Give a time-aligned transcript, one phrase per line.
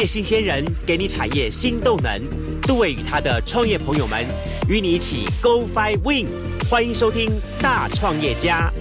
[0.00, 2.18] 业新鲜人给你产业新动能。
[2.62, 4.24] 杜伟与他的创业朋友们
[4.66, 6.26] 与你一起 Go Fly Win，
[6.70, 7.28] 欢迎收听
[7.62, 8.72] 《大创业家》。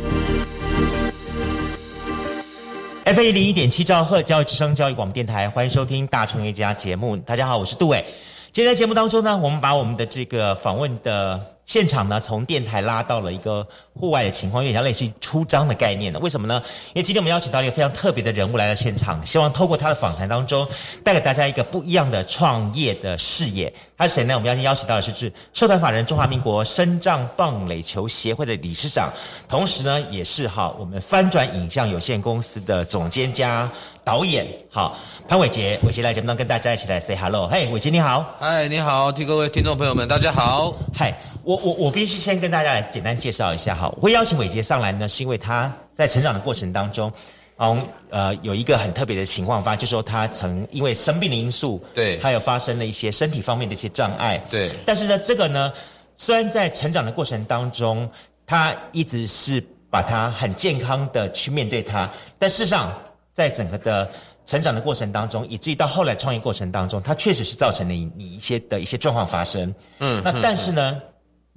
[3.04, 7.18] F A 零一点七兆赫教育之声教育广播电台，欢迎收听《大创业家》节目。
[7.18, 8.06] 大家好，我是杜伟。
[8.54, 11.38] 今天在节目当中呢，我们把我们的这个访问的
[11.70, 16.18] 现场呢，从电台拉到了一个户外的情况，有点像类似于出张的概念的。
[16.18, 16.60] 为什么呢？
[16.88, 20.68] 因为今天我们邀请到一个非常特别的人物来到现场，希望透过他的访谈当中，
[21.04, 23.72] 带给大家一个不一样的创业的视野。
[23.96, 24.34] 他是谁呢？
[24.34, 29.14] 我们要先邀请到的是是社团法人中华民国深障棒垒球协会的理事长，
[29.48, 33.70] 同时呢，也是哈我们翻转影像有限公司的总监加
[34.04, 34.48] 导演。
[34.72, 37.48] 好，潘伟杰，伟杰来节目当中跟大家一起来 say hello。
[37.48, 38.26] 嘿，伟杰你好。
[38.40, 40.74] 嗨，你好，听各位听众朋友们，大家好。
[40.96, 41.14] 嗨，
[41.50, 43.92] 我我我必须先跟大家来简单介绍一下哈。
[43.98, 47.12] 我会邀请伟杰上来呢，是因为他在成长的过程当中。
[47.58, 54.70] 嗯，呃，有一个很特别的情况发生，就是说他曾因为生病的因素，对，他有发生了一些身体方面的一些障碍，对。
[54.86, 55.74] 但是呢，这个呢，
[56.18, 58.08] 虽然在成长的过程当中，
[58.46, 62.94] 他一直是把他很健康的去面对他，但事实上，
[63.34, 64.08] 在整个的
[64.46, 69.74] 成长的过程当中，以至于到后来创业过程当中，他确实是造成了你你一些的一些状况发生。
[69.98, 70.22] 嗯。
[70.24, 71.02] 那但是呢，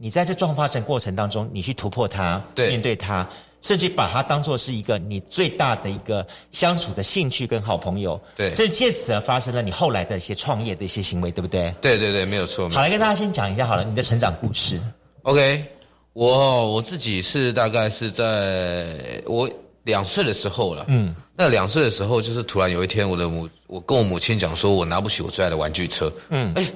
[0.03, 3.25] 你在这状况发生过程当中，你去突破它，对，面对它。
[3.61, 11.73] 甚至把它当做是一个你最大的一个相处的兴趣跟好朋友，对，所以借此而发生了你后来的一些创业的一些行为，对不对？
[11.81, 12.69] 对对对，没有错。
[12.71, 14.81] 好，来跟大家先讲一下好了，你的成长故事。
[15.23, 15.65] OK，
[16.13, 19.49] 我我自己是大概是在我
[19.85, 26.67] 两岁的时候了，嗯，那两岁的时候就是突然有一天，我的母我跟我母亲讲说，我拿不起我最爱的玩具车，嗯，哎，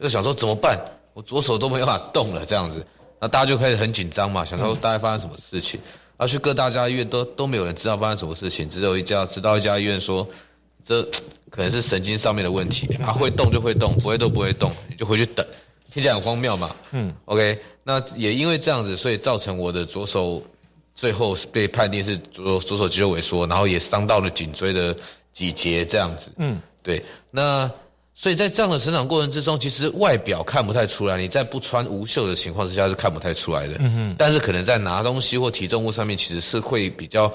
[0.00, 0.78] 就想说怎么办？
[1.16, 2.86] 我左手都没办法动了，这样子，
[3.18, 5.80] 那大家就开始很紧张嘛，想说大概发生什么事情。
[6.18, 10.28] 而去各大家医院都都没有人知道发生什么事情，只有一家知道一家医院说，
[10.84, 11.02] 这
[11.48, 15.46] 可能是神经上面的问题，啊会动就会动，不会动不会动，你就回去等，
[15.90, 16.76] 听起来很荒谬嘛。
[16.90, 20.42] 嗯，OK，那也因为这样子，所以造成我的左手
[20.94, 24.94] 最后被判定是左左手肌肉萎缩，然后也伤到了颈椎的
[25.32, 26.30] 几节这样子。
[26.36, 27.70] 嗯，对，那。
[28.18, 33.76] 所以在这样的成长过程之中，其实外表看不太出来，你在不穿无袖的情况之下是看不太出来的。
[33.78, 34.14] 嗯哼。
[34.18, 37.30] 但是可能在拿东西或提重物上面，其实是会比较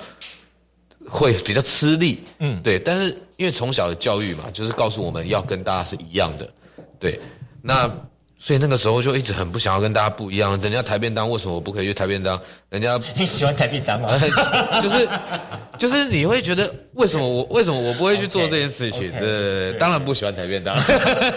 [1.08, 2.20] 会比较吃力。
[2.40, 2.80] 嗯，对。
[2.80, 6.52] 但是因为从小的教育嘛，就是告诉我们要跟大家是一样的。
[7.00, 7.18] 对，
[7.62, 7.90] 那。
[8.44, 12.42] 所以那个时候就一直很不想要跟大家不一样，人家抬便当为什么我不可以去抬便当？
[12.70, 14.10] 人家 你喜欢抬便当吗？
[14.82, 15.08] 就是
[15.78, 19.12] 就是你会觉得为什么我为什么我不会去做这件事情？
[19.20, 20.76] 对，当然不喜欢抬便当。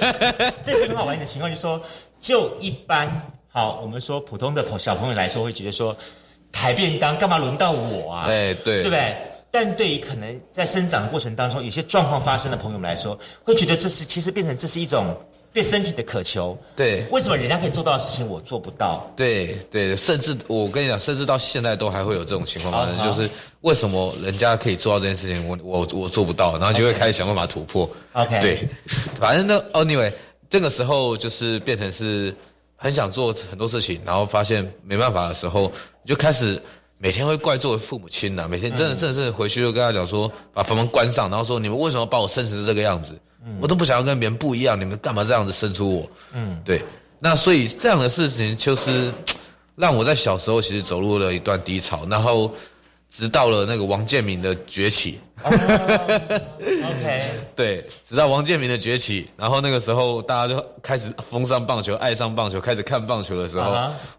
[0.64, 1.78] 这是很好玩的情况，就是说
[2.18, 3.06] 就一般
[3.48, 5.94] 好，我们说普通的小朋友来说，会觉得说
[6.52, 8.24] 抬便当干嘛轮到我啊？
[8.28, 9.14] 哎，对，对不对？
[9.50, 15.14] 但对于可能在生长的过程当中有些状况发生的朋友们来说，会觉得这是其实变成这是一种。
[15.54, 19.08] 对身体的渴求，对，为什么人家可以做到的事情我做不到？
[19.14, 27.88] 对对，甚至我跟你讲，甚至到现在都还会有这种情况发生，就是为什么人家可以做到这件事情，我我我做不到，然后就会开始想办法突破。
[28.14, 28.68] OK，对，
[29.20, 30.12] 反正呢，Anyway，
[30.50, 32.34] 这个时候就是变成是
[32.74, 35.70] 很想做很多事情，然后发现没办法的时候，
[36.02, 36.60] 你就开始
[36.98, 43.16] 每天会怪作为父母亲呐，每天真的真的是回去就跟他讲说，把房门关上，然后说你们为什么把我生成这个样子？
[43.60, 46.10] 我都不想要跟别人不一样，你们干嘛这样子生出我？
[46.32, 46.82] 嗯，对。
[47.18, 49.12] 那所以这样的事情就是
[49.76, 52.52] 让我在小时候其实走入了一段低潮，然后
[53.08, 55.18] 直到了那个王建民的崛起。
[55.42, 57.22] OK，
[57.56, 63.70] 对，直到王建民的崛起，然后那个时候大家就开始封上棒球，爱上棒球，开始看棒球的时候，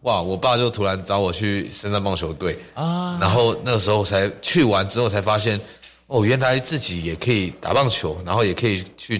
[0.01, 5.59] 哇，我爸就突然找我去深圳棒球队啊，然后那个时候才去完之后才发现。
[6.07, 9.19] 哦，原来自己也可以打棒球，然后也可以去，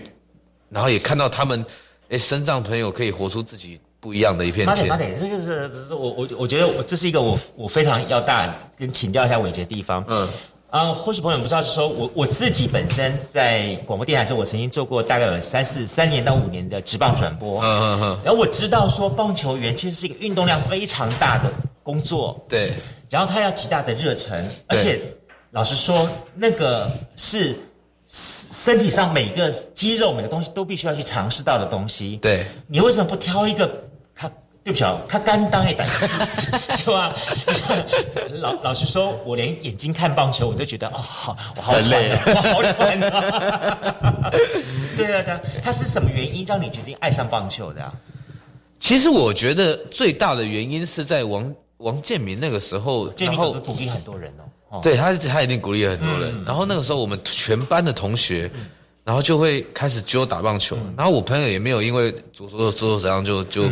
[0.70, 1.66] 然后也看到他们，
[2.10, 4.88] 哎，身障朋友可以活出自己不一样的一片天。
[4.88, 10.06] 马点，这个是，这是我我我觉得我这是一个我我非常要大跟请教一下伟杰的地方。
[10.08, 10.30] 嗯，
[10.70, 17.60] 啊，或许朋友不知道，是说我我自己本身在广播电台时候，我曾经做过大概有三四三年到五年的职棒转播。
[17.64, 18.20] 嗯嗯嗯。
[18.24, 21.52] 然后我知道说棒球员其实是一个运动量非常大的
[21.82, 22.46] 工作。
[22.48, 22.72] 对。
[23.10, 25.02] 然后他要极大的热忱，而且。
[25.56, 27.57] 老实说，那个是
[28.10, 32.18] 身体上每个肌肉、每个东西都必须要去尝试到的东西。
[32.18, 33.66] 对，你为什么不挑一个？
[34.13, 34.30] 他
[34.66, 35.88] 对不起啊，他干当一胆，
[36.84, 37.16] 对吧？
[38.42, 44.30] 老老实说，我连眼睛看棒球，我都觉得哦，好，我好累，我好喘啊。
[44.98, 47.94] 对啊，他他是什么原因让你决定爱上棒球的？
[48.78, 54.44] 其实我觉得最大的原因是在王王建民那个时候，建民鼓励很多人哦。
[54.81, 56.44] 对他，他一定鼓励了很多人。
[56.45, 58.50] 然后那个时候，我们全班的同学
[59.03, 60.77] 然后就会开始揪打棒球。
[60.97, 63.69] 然后我朋友也没有因为左手左手怎样就就，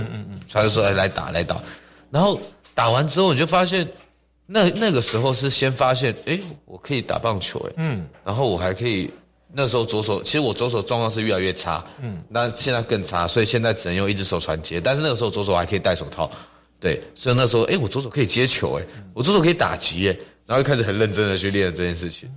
[0.51, 1.61] 他就说来来打来打。
[2.09, 2.39] 然后
[2.73, 3.87] 打完之后你就发现，
[4.45, 9.09] 那那个时候是先发现哎我可以打棒球哎，嗯，然后我还可以。
[9.55, 14.81] 那时候左手，其实我左手状况是越来越差，嗯，那现在更差，所以现在只能用一只手传接。
[14.81, 16.27] 但是那个时候左手还可以戴手套，
[16.79, 22.29] 对，所以那时候，哎，我左手可以接球，哎，我左手可以打击，哎，然后就开始很认真的去练这件事情。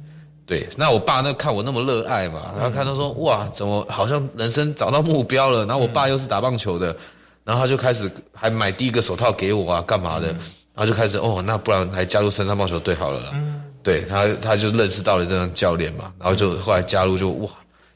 [0.47, 5.67] 对，那我爸那看我那么热爱嘛，然后看他说，哇，怎么好像人生找到目标了？
[5.67, 6.97] 然后我爸又是打棒球的，
[7.43, 10.29] 然后他就开始还买第一个手套给我啊，干嘛的？
[10.29, 13.35] 然后就开始，哦，那不然来加入深山棒球队好了。
[13.83, 17.49] 对他，他就认识到了这样教练嘛，然后就后来加入，就哇，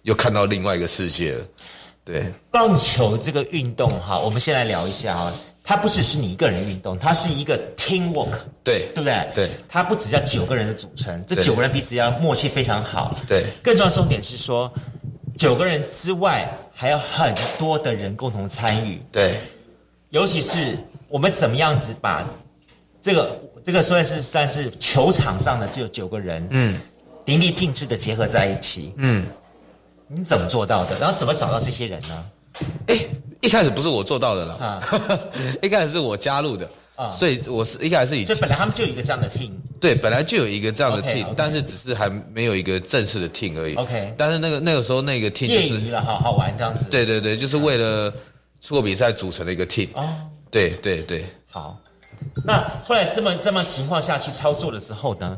[0.02, 1.44] 又看到另外一个世界了。
[2.04, 5.32] 对，棒球这个运动哈，我们先来聊一下哈，
[5.70, 8.32] 它不只是你一个人运动，它是一个 team work，
[8.64, 9.28] 对，对不对？
[9.32, 13.14] 对，它不只要九个人的组成，这九个人彼此要默契非常好。
[13.28, 14.69] 对，更重要的重点是说，
[15.38, 16.44] 九个人之外
[16.75, 19.00] 还有很多的人共同参与。
[19.12, 19.38] 对，
[20.08, 20.76] 尤其是
[21.06, 22.26] 我们怎么样子把
[23.00, 23.40] 这个。
[23.62, 26.81] 这个算是算是球场上的只有九个人，嗯，
[27.26, 29.26] 淋漓尽致的结合在一起，嗯，
[30.08, 30.99] 你怎么做到的？
[30.99, 32.26] 然后怎么找到这些人呢？
[32.88, 33.05] 哎，
[33.40, 34.82] 一开始不是我做到的了，啊，
[35.62, 39.50] 一开始是我加入的，啊，所以我是一开始以，就本来他们就有一个这样的 team，
[39.81, 48.12] 对，本来就有一个这样的 team，但是只是还没有一个正式的 team 而已，OK，但是那个那个时候那个 team 业余了，好好玩这样子，对对对，就是为了
[48.60, 50.06] 出国比赛组成的一个 team，哦，
[50.50, 51.78] 对对对，好。
[52.44, 55.34] 那后来这么这么情况下去操作的时候呢，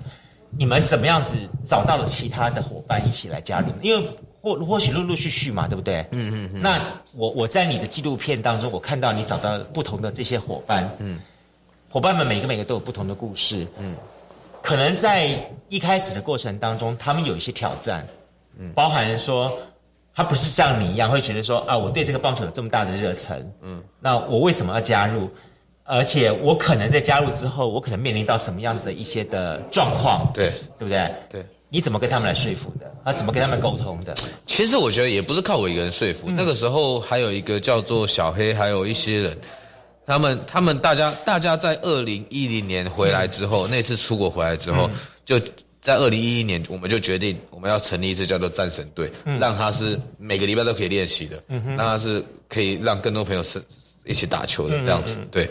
[0.59, 3.69] 你们怎么样子找到了其他的伙伴一起来加入？
[3.81, 4.05] 因为
[4.43, 6.05] 或或许陆陆续续嘛，对不对？
[6.11, 6.61] 嗯嗯嗯。
[6.61, 6.81] 那
[7.15, 11.19] 我我在你的纪录片当中，我看到你找到不同的这些伙伴，嗯，
[11.89, 13.95] 伙伴们每个每个都有不同的故事，嗯，
[14.61, 15.29] 可能在
[15.69, 18.07] 一开始的过程当中，他们有一些挑战，
[18.59, 19.53] 嗯，包含说
[20.15, 25.31] 他不是像你一样会觉得说啊，我对这个棒球有这么大的热忱，嗯，那我为什么要加入？
[25.85, 30.31] 而且我可能在加入之后，我可能面临到什么样的一些的状况？
[30.33, 31.13] 对，对不对？
[31.29, 32.93] 对，你怎么跟他们来说服的？
[33.03, 34.15] 啊，怎么跟他们沟通的？
[34.45, 36.31] 其实我觉得也不是靠我一个人说服。
[36.31, 39.39] 那个时候还有一个叫做小黑，还有一些人，
[40.07, 44.91] 他们他们大家大家在二零一零年回来之后，那次出国回来之后，
[45.25, 45.41] 就
[45.81, 49.11] 在二零一一年，我们就决定我们要成立一支叫做战神队，
[49.41, 53.61] 让他是每个礼拜都可以练习的，让他是可以让更多朋友是
[54.05, 55.49] 一起打球的这样子，对。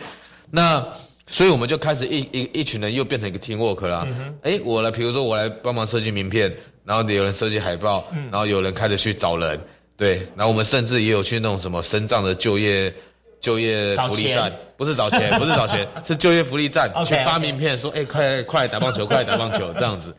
[0.52, 0.86] 那
[1.32, 4.06] 所以我们就开始一一一群人又变成一个 team work 啦。
[4.44, 9.58] 哎，我来，比如说我来帮忙设计名片，然后有人设计海报，然后有人开始去找人，
[9.96, 12.94] 对，然后我们甚至也有去那种什么深藏的就业
[13.40, 20.14] 就业福利站，不是找钱， 不是找钱，是就业福利站去发名片，说哎，快快来打棒球，快来打棒球这样子，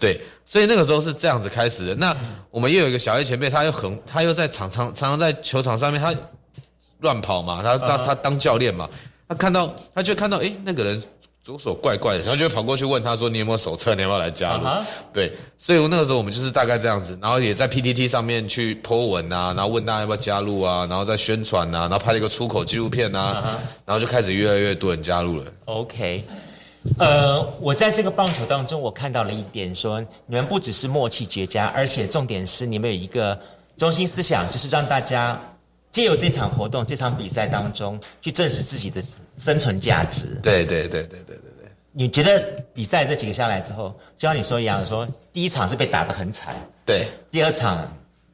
[0.00, 1.94] 对，所以那个时候是这样子开始的。
[1.94, 2.16] 那
[2.50, 6.14] 我们又有一个小 A 前辈，他又很，他又在场常常常在球场上面，他
[7.00, 8.88] 乱跑嘛，他当他当教练嘛。
[9.28, 11.02] 他看到，他就看到，哎，那个人
[11.42, 13.94] 左手怪怪的，然后就跑过去问他说：“你有没有手册？
[13.94, 14.64] 你要不要来加入？”
[15.12, 25.52] 对，所以那个时候我们就是大概这样子，然后也在 PPT 上面去 po 文啊，然后问大家要不要加入啊，然后再宣传啊，然后拍了一个出口纪录片啊，然后就开始越来越多人加入了。
[25.66, 26.24] OK，
[26.98, 33.38] 呃，我在这个棒球当中，我看到了一点，说你们不只是默契绝佳，而且重点是你们有一个
[33.76, 35.38] 中心思想，就是让大家。
[35.94, 39.00] 借由这场活动、这场比赛当中，去证实自己的
[39.38, 40.26] 生存价值。
[40.42, 41.70] 对对对对对对对。
[41.92, 46.52] 你觉得比赛这几个下来之后，就像你说一样，说第一场是被打得很惨，
[46.84, 47.06] 对。
[47.30, 47.88] 第二场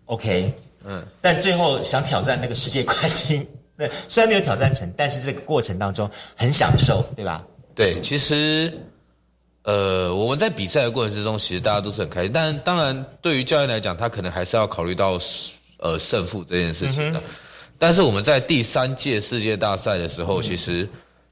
[0.07, 0.51] ，OK，
[0.85, 1.07] 嗯。
[1.21, 7.45] 但最后想挑战那个世界冠军， 对，虽然没有挑战成，但是这个过程当中很享受，对吧？
[7.75, 8.73] 对，其实，
[9.65, 12.33] 呃，我们在比赛的过程之中，其实大家都是很开心。
[12.33, 15.21] 但当然，对于教练来讲，他可能还是要考虑到
[15.77, 17.23] 呃胜负这件事情的。
[17.81, 20.87] 但是我们在第三届世界大赛的时候，其实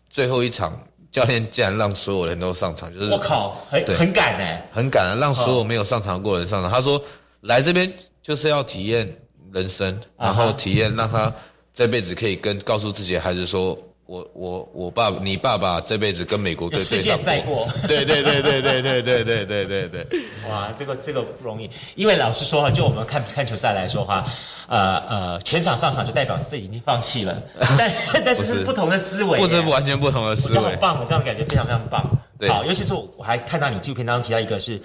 [0.09, 0.81] 最后一场
[1.13, 6.73] 教练竟然让所有人都上场，就是我靠，很很敢哎，很敢啊，让所有没有上场过的人上场。
[6.73, 7.01] 他说
[7.43, 9.07] 来这边就是要体验
[9.53, 11.31] 人生，然后体验让他
[11.75, 13.79] 这辈子可以跟告诉自己的孩子说。
[14.09, 20.07] 我我我爸，你爸爸这辈子跟美国队世界赛过， 对对对对对对对对对对对。
[20.49, 24.25] 哇，这个这个不容易，因为老实说哈，就我们看看球赛来说话，
[24.67, 27.37] 呃呃，全场上场就代表这已经放弃了，
[27.77, 27.93] 但
[28.25, 32.03] 但是是不同的思维，或者完全不同的思维，很棒，我这样感觉非常非常棒。
[32.49, 34.81] 好，尤其是我还看到你纪录片当中提到一个是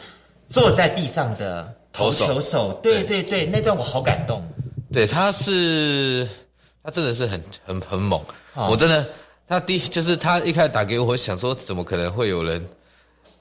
[0.50, 4.46] 坐在地上的投球手，对对对，那段我好感动。
[4.92, 6.28] 对，他是
[6.84, 8.22] 他真的是很很很猛。
[8.56, 9.08] 我真的，
[9.48, 12.64] 他第就是他一开始打给我，我想说怎么可能会有人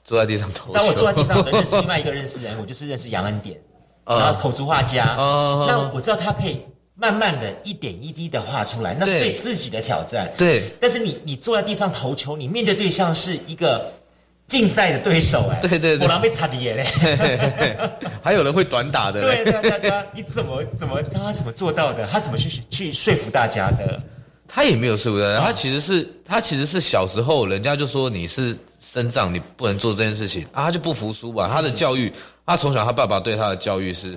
[0.03, 0.73] 坐在地上投球？
[0.73, 3.59] 在我坐在地上，我认识另外一个认识人， 我就是认识杨恩典。
[4.05, 5.15] 然后口足画家。
[5.15, 6.59] 那我知道他可以
[6.93, 10.29] 慢慢的一点一滴的画出来，那是对自己的挑战。
[10.37, 10.69] 对。
[10.81, 13.89] 但是你你坐在地上投球，你面对对象是一个
[14.45, 15.57] 竞赛的对手哎。
[15.61, 15.99] 对对对。
[15.99, 16.85] 我狼被擦跌嘞。
[18.21, 19.21] 还有人会短打的。
[19.21, 19.91] 对对对对。
[20.13, 22.05] 你怎么怎么他怎么做到的？
[22.11, 24.01] 他怎么去去说服大家的？
[24.53, 28.57] 他也没有说服大家，他其实是他其实是小时候人家就说你是。
[28.93, 31.49] 生长你不能做这件事情啊，他就不服输吧。
[31.51, 32.13] 他的教育，
[32.45, 34.15] 他从小他爸爸对他的教育是，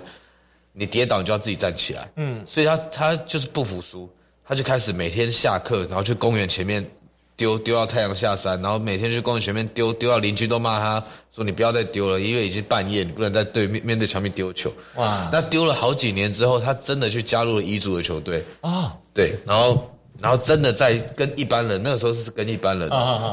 [0.75, 2.13] 你跌倒你就要自己站起来。
[2.17, 4.07] 嗯，所以他他就是不服输，
[4.47, 6.87] 他就开始每天下课，然后去公园前面
[7.39, 11.03] 丢丢到太阳下山，然后每天去公园前面丢丢到邻居都骂他
[11.35, 14.71] 说你不要再丢了，因为已经半夜，你不能在对面面对墙壁丢球。
[14.97, 15.27] 哇！
[15.33, 18.45] 那丢了好几年之后，他真的去加入了彝族的球队。
[18.61, 19.91] 哦，对，然后。
[20.21, 22.91] 然后真的在跟一般人，那个时候是跟一般人，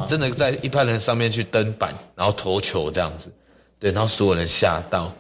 [0.08, 3.32] 真的在一般人上面去登板，然后投球这样子，
[3.80, 5.12] 对，然后所有人吓到，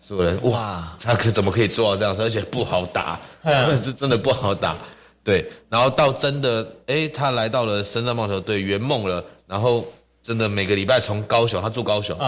[0.00, 2.22] 所有人哇，他可怎么可以做到这样子？
[2.22, 3.18] 而且不好打，
[3.82, 4.76] 是真的不好打，
[5.22, 5.44] 对。
[5.68, 9.84] 然后到真的，哎，他来到了深圳棒球队圆梦了，然后
[10.22, 12.18] 真的每个礼拜从高雄，他住高雄，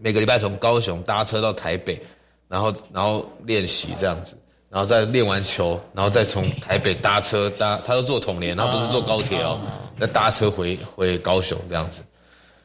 [0.00, 2.00] 每个礼拜从高雄搭车到台北，
[2.48, 4.36] 然后然后练习这样子。
[4.70, 9.58] 然后再练完球，然后再从台北搭车搭，他都坐统联，他不是坐高铁哦，
[9.98, 12.00] 再搭车回回高雄这样子。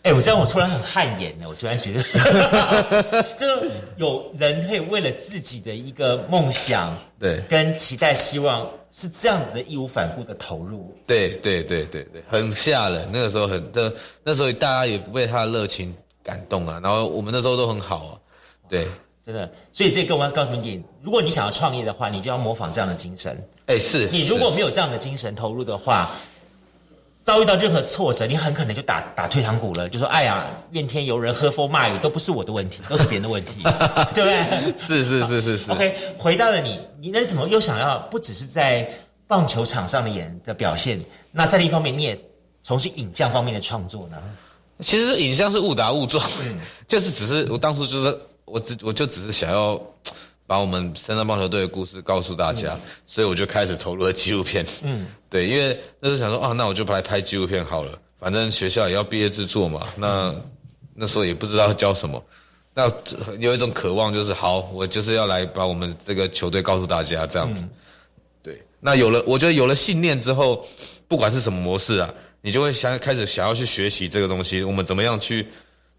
[0.04, 10.96] 哎，我这样我突然很汗颜呢，我突然觉得， 就是有人可以为了自己的一个梦想，对，跟期待希望是这样子的义无反顾的投入。
[11.08, 13.10] 对对对对对，很吓人。
[13.12, 13.92] 那个时候很的，
[14.24, 15.92] 那时候大家也被他的热情
[16.24, 16.80] 感动啊。
[16.84, 18.14] 然后我们那时候都很好啊，
[18.70, 18.88] 对。
[19.26, 23.36] 真的，所以这个我要告诉你，如果你想要创业的话，你就要模仿这样的精神。
[23.66, 26.12] 哎，是你如果没有这样的精神投入的话，
[27.24, 33.64] 遭遇到任何挫折，你很可能就打打退堂鼓了，就说：“哎呀，怨天尤人，喝风骂雨都不是我的问题，都是别人的问题，
[34.14, 35.72] 对不对？”是是是是是。
[35.72, 38.88] OK，回到了你，你那怎么又想要不只是在
[39.26, 41.04] 棒球场上的演的表现？
[41.32, 42.20] 那在另一方面，你也
[42.62, 44.18] 从事影像方面的创作呢？
[44.82, 48.16] 其实影像是误打误撞，嗯 就是只是我当初就是。
[48.46, 49.80] 我只我就只是想要
[50.48, 54.64] 把我们深圳棒球队的故事告诉大家，所以我就开始投入了纪录片。
[54.84, 59.88] 嗯，对，因为那时候想说啊，那我就来拍纪录片好了，反正学校也要毕业制作嘛。
[59.96, 60.34] 那
[60.94, 62.24] 那时候也不知道教什么，
[62.74, 62.92] 那
[63.40, 67.64] 有一种渴望就是好，我就是要来把我们这个球队告诉大家这样子。
[68.44, 70.64] 对，那有了，我觉得有了信念之后，
[71.08, 75.48] 不管是什么模式啊，你就会想开始想要去学习这个东西，我们怎么样去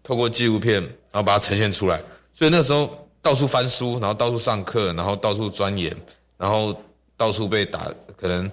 [0.01, 2.01] 透过纪录片，然后把它呈现出来。
[2.37, 5.91] 所以那个时候到处翻书，然后到处上课，然后到处钻研，
[6.37, 6.79] 然后
[7.17, 8.51] 到处被打，可能，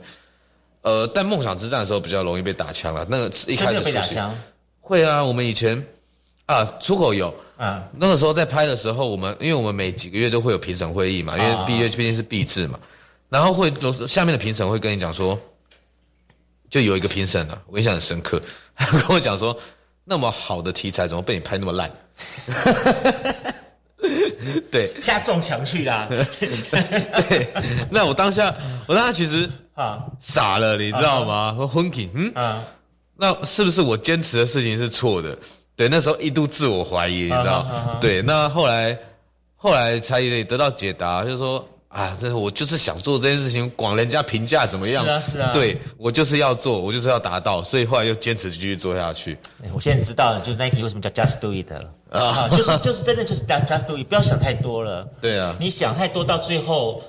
[0.81, 3.07] 呃，但梦想之战的时候比较容易被打枪了。
[3.11, 4.35] 那个一开始被打枪，
[4.81, 5.87] 会啊，我们以前
[6.47, 12.81] 啊出口有啊，那个时候在拍的时候，我们因为我们每几个月都会有评审会议嘛，因为毕业毕竟是毕制嘛，
[13.29, 13.71] 然后会
[14.09, 15.39] 下面的评审会跟你讲说，
[16.71, 18.41] 就有一个评审啊，我印象很深刻，
[18.75, 19.55] 他 跟我讲说，
[20.05, 21.91] 那么好的题材怎么被你拍那么烂？
[24.71, 26.07] 对，加重强去啦。
[27.29, 27.47] 对，
[27.91, 28.55] 那我当下，
[28.87, 31.57] 我当下其实啊傻了，你知道吗？
[31.59, 32.65] 我昏醒，嗯啊，
[33.17, 35.37] 那是不是我坚持的事情是错的？
[35.77, 37.97] 对，那时候一度自我怀疑，你知道？
[38.01, 38.99] 对，那后来
[39.57, 41.67] 后来才得到解答，就是说。
[41.95, 45.05] 啊，这是我就是想做这件事情，管人家评价怎么样？
[45.05, 45.53] 是啊，是啊。
[45.53, 49.39] 对我就是要做，我就是要达到，所以后来又坚持继续做下去。
[49.73, 55.09] 我现在知道了，就是 Nike 为什么叫 Just Do It 了啊，就是就是真的就是 Just Do It，不要想太多了。
[55.21, 57.01] 对啊，你想太多到最后，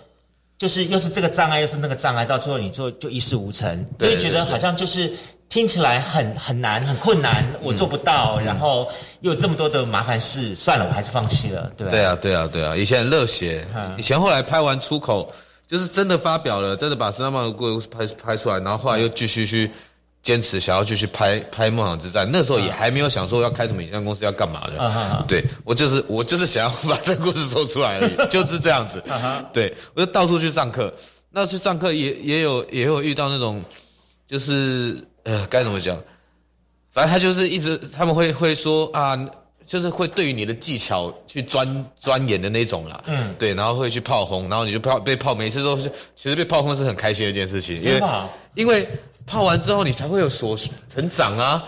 [0.59, 5.11] 就是又是这个障碍，又是那个障碍，到最后你做就一事无成，会觉得好像就是。
[5.47, 13.65] 听起来很很难很困难，我做不到，然后又有这么多的麻烦事，算了，我还是放弃了，对对啊，对啊，对啊，以前很热血，
[13.97, 15.31] 以前后来拍完出口，
[15.65, 19.71] 就是真的发表了，真的把《三毛的故事》拍拍出来，然后后来又继续去
[20.23, 29.01] 坚持，想要继续拍拍《梦想之战》，那时候也还没有想说要开什么影像公司要干嘛的，对我就是我就是想要把这个故事说出来而已， 就是这样子，
[29.53, 30.93] 对我就到处去上课，
[31.31, 33.63] 那去上课也也有也有遇到那种
[34.27, 35.01] 就是。
[35.25, 35.95] 呃，该怎么讲？
[36.91, 39.19] 反正他就是一直他们会会说啊，
[39.67, 43.03] 就是会对于你的技巧去钻钻研的那种啦。
[43.05, 48.01] 嗯，对，然后会去炮轰，然后你就炮被炮，每次都是其实被炮轰是很开心的一件事情，因为
[48.53, 48.87] 因为
[49.25, 50.55] 炮完之后你才会有所
[50.87, 51.61] 成长啊，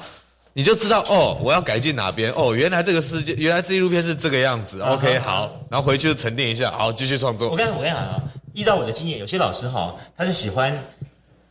[0.54, 7.50] 你就知道哦，我要改进哪边哦，原来这个世界原来这一路片是这个样子，OK 好，然后回去沉淀一下，好继续创作。
[7.50, 8.24] 我跟我跟你讲啊，
[8.54, 10.72] 依照我的经验，有些老师哈，他是喜欢。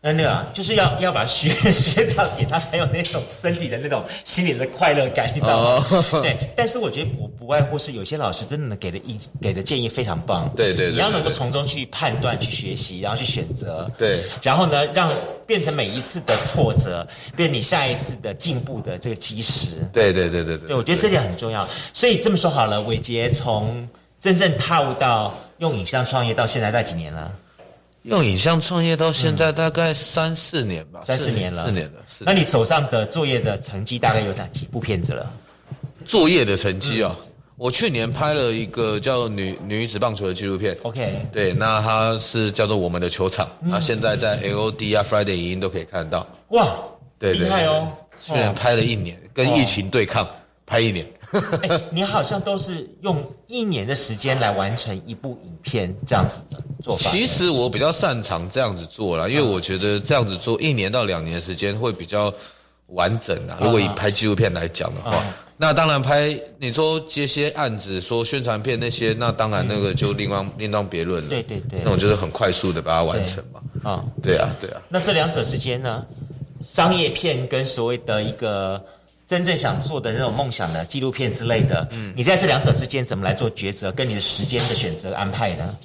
[0.06, 6.04] 那那个就是要要把学学到点，他才有那种身体的那种心理的快乐感，你知道吗？
[6.22, 6.36] 对。
[6.54, 10.48] 但是我觉得不不外乎是有些老师真的给的意给的建议非常棒。
[10.54, 10.92] 对对。
[10.92, 13.90] 你要能够从中去判断、去学习，然后去选择。
[13.98, 14.22] 对。
[14.42, 15.12] 然后呢，让
[15.44, 19.84] 变成每一次的挫折，变你下一次的进步的这个基石。
[19.92, 20.68] 对对对对对。
[20.68, 21.68] 对，我觉得这点很重要。
[21.92, 23.88] 所以这么说好了，伟杰从
[24.20, 27.32] 真正踏入到用影像创业到现在，大概几年了？
[28.06, 32.04] 用影像创业到现在大概三四年吧，三四年了，四年了。
[32.20, 35.28] 那你手上的作业的成绩大概有哪几部片子了？
[36.04, 37.14] 作业的成绩哦，
[37.56, 40.76] 我去年拍了一个叫女女子棒球的纪录片。
[40.82, 46.24] OK，对，那它是叫做我们的球场，那现在在 LOD 啊 Friday 影音都可以看到。
[46.50, 46.76] 哇，
[47.18, 47.88] 对厉害哦！
[48.20, 50.28] 去年拍了一年，跟疫情对抗，
[50.64, 51.04] 拍一年。
[51.62, 57.10] 哎，你好像都是用一年的时间来完成一部影片这样子的做法。
[57.10, 62.32] 其实我比较擅长这样子做啦，因为我觉得这样子做一年到两年的时间会比较
[62.88, 63.58] 完整啊。
[63.60, 65.24] 如果以拍纪录片来讲的话，
[65.56, 71.30] 那当然拍你说接些案子，说宣传片那些，那当然那个就另外另当别论了。
[71.30, 73.60] 对对对，那种就是很快速的把它完成嘛。
[73.82, 74.80] 啊，对啊对啊。
[74.88, 76.04] 那这两者之间呢，
[76.60, 78.82] 商业片跟所谓的一个。
[79.26, 83.90] 真正想做的那种梦想的纪录片之类的，嗯，你在这两者之间怎么来做抉择？
[83.90, 85.76] 跟你的时间的选择安排呢？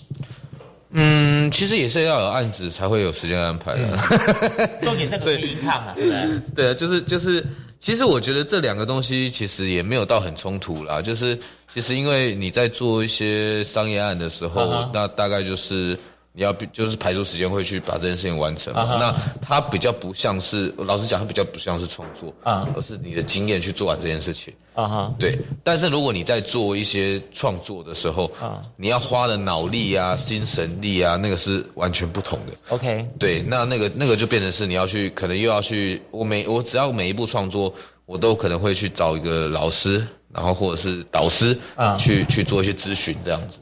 [0.92, 4.70] 嗯，其实也是要有案子才会有时间安排的。
[4.82, 6.42] 重点那个可以看嘛，对不对？
[6.54, 7.44] 对啊，就是就是，
[7.80, 11.02] 其实我觉得这两个东西其实也没有到很冲突啦。
[11.02, 11.36] 就是
[11.74, 15.98] 其实因为你在做一些商业案的时候，那大概就是。
[16.34, 18.96] 你要就是排出时间会去把这件事情完成嘛？
[18.98, 25.14] 那它比较不像是，老实讲，它比较不像是创作啊，而是你的经验去做完这件事情啊哈。
[25.20, 32.54] 对，但是如果你在做一些创作的时候啊，你要花的脑力啊、心神力啊，那个是完全不同的。
[32.70, 37.74] OK，对，那那个那个就变成是你要去，可能又要去，我每我只要每一步创作，
[38.06, 43.60] 我都可能会去找一个老师，然后或者是导师啊，去去做一些咨询这样子。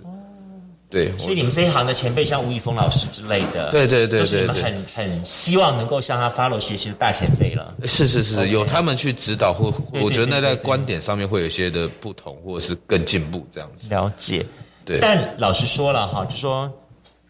[0.89, 7.75] 对，所以你们这一行的前辈，像吴宇峰老师之类的，对对对，就是你们很很希望能够向他 follow 学习的大前辈了。
[7.85, 9.71] 是是是，有他们去指导，或
[10.01, 13.87] 我觉得那在观点上面会有一些的不同，或者是更进步这样子。
[13.87, 14.43] 了解，
[14.83, 14.97] 对。
[14.99, 16.71] 但老实说了哈，就说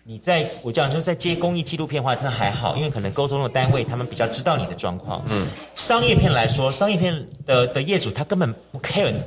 [0.05, 5.21] 你在我讲就是在接公益纪录片的话，那还好，因为可能沟通的单位他们比较知道你的状况。
[5.27, 5.45] 嗯。
[5.75, 9.19] 商业片来说，商业片的的业主他根本不 care 你。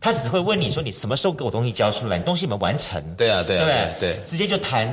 [0.00, 2.16] 他只会问你说：“你什么时候给我东西交出来？
[2.16, 3.66] 你东西有没有完成？”对啊，对啊，
[4.00, 4.88] 对，对直接就谈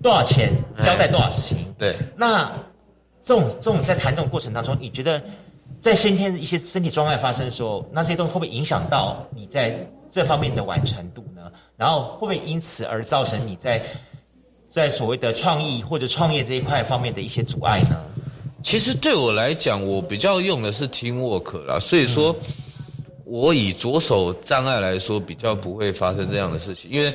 [0.00, 1.74] 多少钱，交代多少事情。
[1.76, 2.48] 对，那
[3.20, 5.20] 这种这种在谈这种过程当中，你觉得
[5.80, 9.76] 在先天一些身体状态发生的时候，那些东西会不会影响到你在
[10.08, 11.42] 这方面的完成度呢？
[11.76, 13.82] 然后会不会因此而造成你在
[14.68, 18.00] 在所谓的创意或者创业这一块方面的一些阻碍呢？
[18.62, 22.32] 其实对我来讲，我比较用的是 team work 啦，所以说。
[23.28, 27.12] 我以左手障碍来说，比较不会发生这样的事情，因为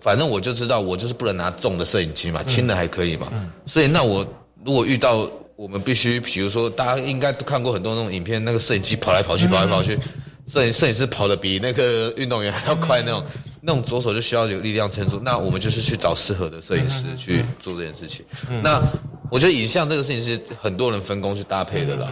[0.00, 3.30] 反正我就知道，我就是不能拿重的摄影机嘛，轻的还可以嘛。
[3.66, 4.26] 所以那我
[4.64, 9.98] 如果遇到我们必须，比如说大家应该都看过很多那种影片，那个摄影机跑来跑去，跑来跑去，
[10.46, 13.22] 摄影摄影师跑的比那个运动员还要快那种，
[13.60, 15.20] 那种左手就需要有力量撑住。
[15.22, 18.24] 那我们就是去找适合的摄影师去做这件事情。
[18.62, 18.82] 那
[19.30, 22.10] 我觉得影像这个事情是很多人分工去搭配的啦。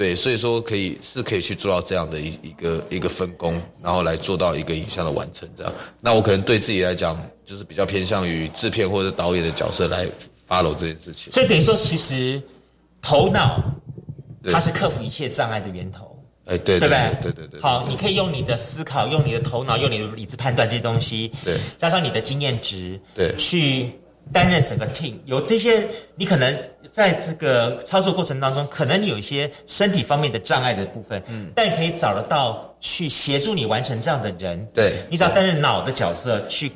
[0.00, 5.46] 对，所以说可以是可以去做到这样的一一个一个分工，然后来做到一个影像的完成。
[5.54, 10.06] 这样，那我可能对自己来讲，就是比较偏向于制片或者导演的角色来
[10.48, 11.30] follow 这件事情。
[11.30, 12.42] 所以等于说，其实
[13.02, 13.62] 头脑
[14.50, 16.18] 它是克服一切障碍的源头。
[16.46, 16.88] 哎，对，对？
[17.20, 17.60] 对对对。
[17.60, 23.92] 好，你可以用你的思考，用你的头脑，用你的理智判断这些东西，对，加上你的经验值，对，去。
[24.32, 26.56] 担任整个 team，有这些，你可能
[26.90, 36.70] 在这个操作过程当中，可能你有一些身体方面的障碍的部分，嗯，但可以找得到去协助你完成这样的人，对，你只要担任脑的角色，去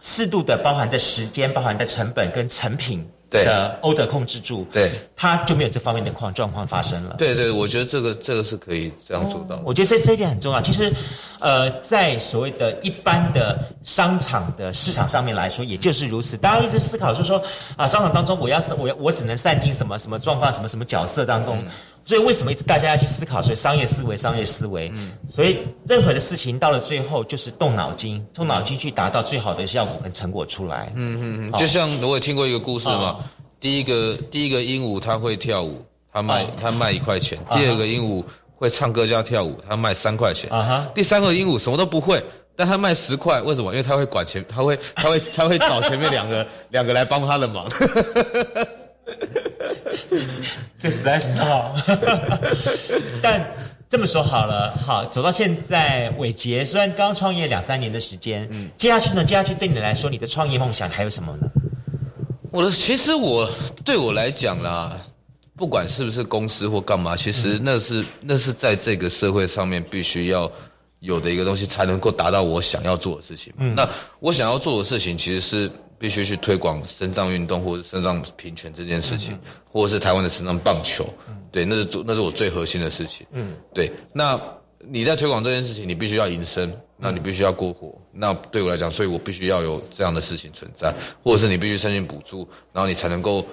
[0.00, 3.06] 适度的包含在时间、包含在成本跟成品。
[3.30, 7.16] 的，oder 控制住，对，他就没有这方面的况状况发生了。
[7.18, 9.60] 对对，我觉得这个这个是可以这样做到。
[9.64, 10.60] 我觉得这这一点很重要。
[10.60, 10.92] 其实，
[11.40, 16.36] 呃，在所谓的一般的商场的市场上面来说，也就是如此。
[16.36, 17.42] 大家一直思考，就是说
[17.76, 21.62] 啊，商场当中我要我我只能散尽什么什么状况，什么什么角色当中。
[22.06, 23.42] 所以为什么一直大家要去思考？
[23.42, 24.88] 所以商业思维，商业思维。
[24.94, 25.10] 嗯。
[25.28, 30.92] 所以任何的事情到了最后，就是动脑筋，动脑筋去达到最好的效果跟成果出来。
[30.94, 31.52] 嗯嗯嗯。
[31.58, 33.16] 就像我也听过一个故事嘛，
[33.58, 38.22] 第一个第一个鹦鹉它会跳舞，它卖它卖一块钱；第二个鹦鹉
[38.54, 40.48] 会唱歌加跳舞，它卖三块钱。
[40.50, 40.86] 啊哈。
[40.94, 43.72] 第三个鹦鹉什么都不会，但它卖十块，为什么？
[43.72, 47.66] 因为它会管前，它会它会它会找前面两个两个来帮它的忙。
[50.78, 51.74] 这实在是好。
[53.22, 53.54] 但
[53.88, 59.24] 这么说好了，好走到现在，伟杰虽然刚创业两三年的时间，嗯，接下去呢？
[59.24, 61.48] 接下去对你来说，你的创业梦想还有什么呢？
[62.50, 63.48] 我的其实我
[63.84, 64.98] 对我来讲啦，
[65.56, 70.50] 不管是不是公司或干嘛，其实那是那是在这个社会上面必须要
[70.98, 73.52] 有的一个东西，才能够达到我想要做的事情。
[73.58, 73.88] 嗯，那
[74.18, 75.70] 我想要做的事情其实是。
[75.98, 81.08] 必须去推广肾脏运动或者肾脏平权这件事情，或者是台湾的肾脏棒球，
[81.50, 83.26] 对，那是那是我最核心的事情。
[83.32, 83.90] 嗯，对。
[84.12, 84.38] 那
[84.78, 87.98] 你在推广这件事情，你必须要营生，那你必须要过活。
[88.12, 93.44] 那对我来讲，所以我必须要有这样的事情存在，或者是你必须申请补助，然后你才能够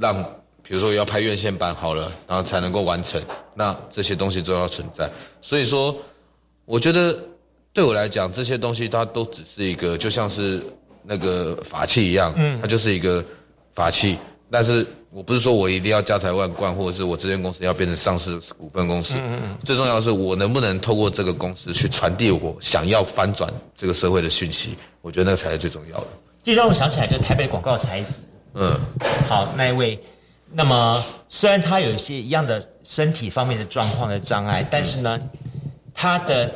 [0.00, 0.14] 让，
[0.62, 3.22] 比如说要拍院线版好了，然后才能够完成。
[3.54, 5.10] 那这些东西都要存在。
[5.40, 5.94] 所以说，
[6.64, 7.18] 我觉得
[7.72, 10.62] 对我来讲，这些东西它都只是一个，就像是。
[11.04, 13.24] 那个法器一样，嗯，它就是一个
[13.74, 14.16] 法器，
[14.50, 26.06] 但是我不是说我一定要家财万贯，或者是我这间公司要变成上市股份公司，嗯嗯，最重要的是我能不能透过这个公司去传递我想要翻转这个社会的讯息，我觉得那个才是最重要的。
[26.42, 28.22] 这让我想起来，就台北广告才子，
[28.54, 28.78] 嗯，
[29.28, 29.98] 好那一位，
[30.52, 35.20] 那么虽然他有一些一样的身体方面的状况的障碍，但是呢，
[35.94, 36.52] 他的。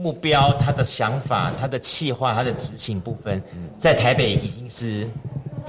[0.00, 3.42] 目标、他的想法、他的企划、他的执行部分，
[3.78, 5.06] 在台北已经是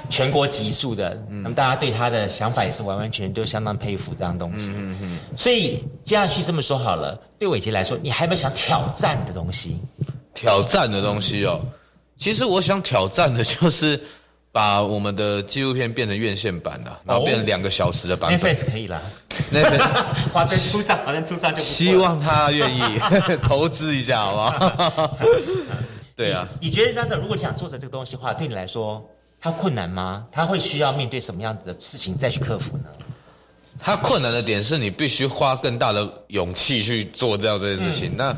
[0.09, 1.21] 全国级数的。
[1.29, 4.73] 那么大家对他的想法也是完完全全都相当佩服这样东西。
[5.35, 9.77] 所以接下去这么说好了，对伟杰来说，你还有没有想挑战的东西？
[10.33, 11.59] 挑战的东西哦，
[12.17, 14.01] 其实我想挑战的就是。
[14.51, 18.53] 把我们的纪录片变成院线版了，然后变成两个小时的版本。
[18.53, 19.01] Netflix 可以了
[19.51, 19.79] ，Netflix
[20.33, 21.61] 华灯初上，华灯初上就。
[21.61, 22.81] 希望他愿意
[23.41, 25.17] 投资一下，好不好？
[26.17, 26.47] 对啊。
[26.59, 29.01] 你觉得当时，如果你想做成这个东西的话，对你来说，
[29.39, 30.27] 它困难吗？
[30.31, 32.85] 它会需要面对什么样子的事情再去克服呢？
[33.79, 38.11] 它困难的点是你必须花更大的勇气去做掉这件事情。
[38.17, 38.35] 那。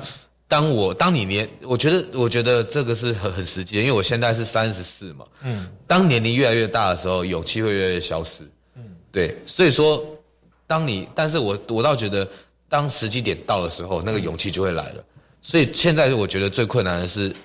[0.53, 5.25] 当我当你年，我觉得我觉得这个是很很实际，因为我现在是三十四嘛。
[5.41, 5.67] 嗯。
[5.87, 8.43] 当年龄越来越大的时候，勇气会越来越消失。
[8.75, 8.83] 嗯。
[9.11, 10.05] 对，所以说，
[10.67, 12.27] 当你，但是我我倒觉得，
[12.69, 15.03] 当时机点到的时候，那个勇气就会来了。
[15.41, 17.35] 所以现在我觉得最困难的是，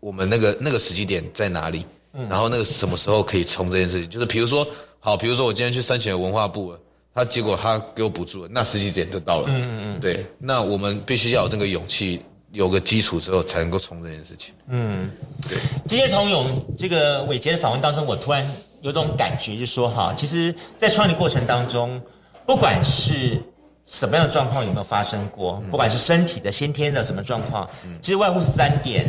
[0.00, 1.84] 我们那个那个时机点在哪里？
[2.14, 2.26] 嗯。
[2.30, 4.08] 然后那个什么时候可以冲这件事情？
[4.08, 4.66] 就是比如说，
[4.98, 6.80] 好，比如说我今天去申请文化部了。
[7.14, 9.44] 他结果他给我补助了，那十几点就到了。
[9.48, 14.52] 嗯嗯嗯，对，那我们必须要有这个勇气，有个基础之后，才能够冲这件事情。
[14.66, 15.08] 嗯，
[15.48, 15.56] 对。
[15.86, 16.44] 今天从勇
[16.76, 18.44] 这个伟杰的访问当中，我突然
[18.80, 22.02] 有种感觉，就是说哈，其实，在创业过程当中，
[22.44, 23.40] 不管是
[23.86, 27.70] 什么样的状况有没有发生过，不管是身体的先天的什么状况，
[28.02, 29.08] 其实外乎三点，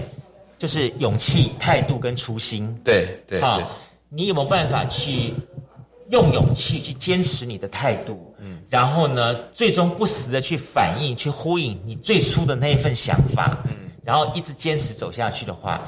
[0.60, 2.72] 就是勇气、态度跟初心。
[2.84, 3.60] 对对好，
[4.10, 5.34] 你有没有办法去？
[6.10, 15.82] 用勇气去坚持你的态度，嗯，然后呢，最终不时的去反映、去呼应你最初的那一份想法，嗯，然后一直坚持走下去的话，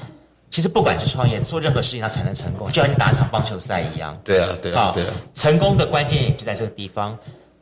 [0.50, 4.20] 其实不管是创业做任何事情，它才能成功，就像你打场棒球赛一样。
[4.24, 5.14] 对啊，对啊，对啊。
[5.36, 7.16] 成功的关键就在这个地方，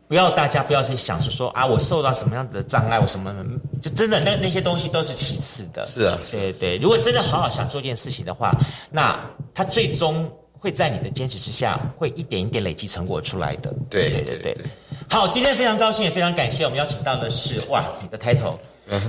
[0.07, 3.35] 不要大家不要去想说说啊，我受到什么样子的障碍，我什么，
[3.81, 5.85] 就真的那那些东西都是其次的。
[5.87, 6.77] 是啊，对对。
[6.77, 8.53] 如果真的好好想做一件事情的话，
[8.89, 9.19] 那
[9.53, 10.31] 他最终。
[10.65, 13.71] 会在你的坚持之下，会一点一点累积成果出来的。
[13.87, 14.57] 对对对对。
[15.07, 18.57] 好，今天非常高兴，也非常感谢我们邀请到的是哇，你的 title，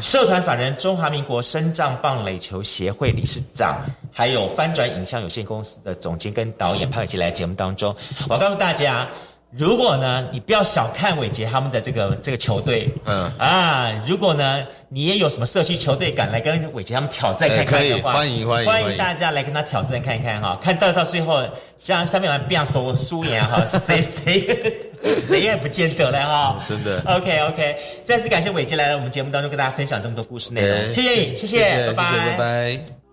[0.02, 7.96] 社团法人中华民国深藏棒垒球协会理事长，还有翻转影像有限公司的总监跟导演潘伟杰来节目当中，
[8.28, 9.08] 我告诉大家。
[9.56, 13.32] 如果呢，你不要小看伟杰他们的这个这个球队，嗯。
[13.38, 21.42] 啊，如果呢，你也有什么社区球队敢来跟伟杰他们挑战看看的话，欢迎欢迎欢迎大家来跟他挑战看看哈，看到到最后
[21.78, 27.02] 像下面玩变说输赢哈， 谁谁谁也不见得了哈，真的。
[27.06, 32.12] OK OK，再次感谢伟杰来到我们节目当中跟大家分享这么多故事内容，谢谢你，谢谢，拜拜。
[32.12, 33.05] 拜拜。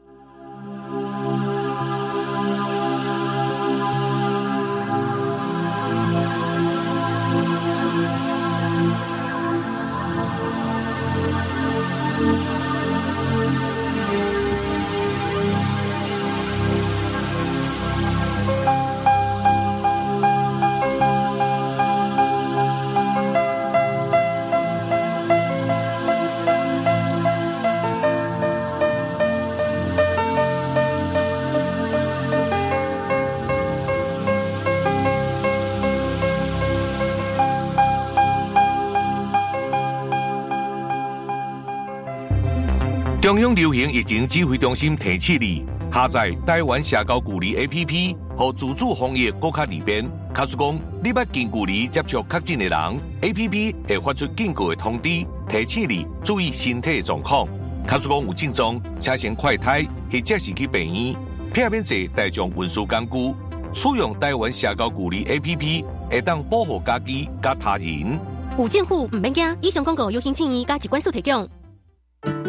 [43.34, 50.08] 中央流行疫情指挥中心提醒你：下载台湾社交距离 A P P，和自主防疫更加利便。
[50.32, 57.48] 卡叔讲，你要近距离接触确诊的人，A P P 会发出警告的通知，提醒你注意身体状况。
[57.88, 61.16] 卡叔讲有症状，请先快胎，或者是去病院。
[61.52, 63.36] 避免坐大众运输工具，
[63.74, 68.20] 使用台湾社交距离 A P P，会当保护家己甲他人。
[68.60, 71.50] 有政府唔免惊，以上广告由行建议加机关所提供。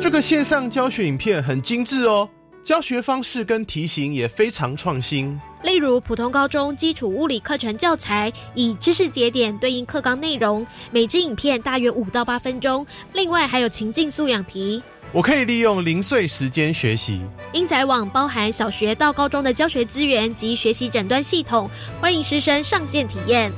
[0.00, 2.28] 这个线上教学影片很精致哦，
[2.62, 5.38] 教学方式跟题型也非常创新。
[5.62, 12.86] 例如，普通高中基础物理课程教材，以知识节点对应课纲内容，每支影片大约五到八分钟。
[13.14, 17.22] 另外还有情境素养题，我可以利用零碎时间学习。
[17.54, 23.50] 英才网包含小学到高中的教学资源及学习诊断系统，欢迎师生上线体验。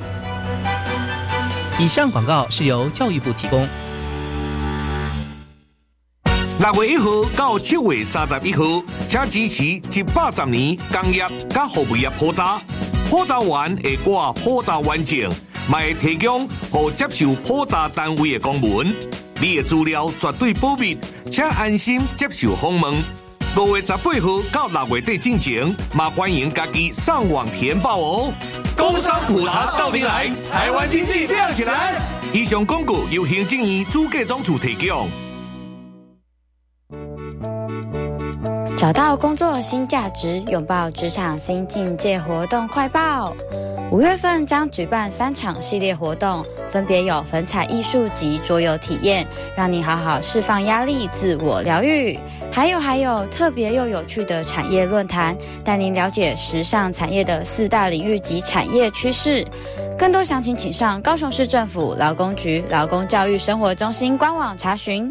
[1.81, 3.67] 以上广告是由教育部提供。
[6.59, 8.65] 六月一号到七月三十一号，
[9.07, 12.59] 请支持一百十年工业甲服务业普查。
[13.11, 15.31] 普查员会挂普查完证，
[15.71, 18.87] 卖提供和接受普查单位的公文。
[19.39, 20.97] 你的资料绝对保密，
[21.31, 22.95] 请安心接受访问。
[23.55, 28.33] 六月十八号到六月底进前，也欢迎家己上网填报哦。
[28.79, 32.01] 工商普查到你来，台湾经济亮起来。
[32.33, 35.07] 以上广告由行政院主计总处提供。
[38.77, 43.35] 找到工作新价值，拥抱职场新境界活动快报。
[43.91, 52.19] 五月份将举办三场系列活动，分别有粉彩艺术及桌游体验，让你好好释放压力、自我疗愈。
[52.53, 55.35] 还有还有特别又有趣的产业论坛，
[55.65, 59.43] 带您了解时尚产业的四大领域及产业趋势。
[59.99, 65.11] 更多详情请上高雄市政府劳工局劳工教育生活中心官网查询。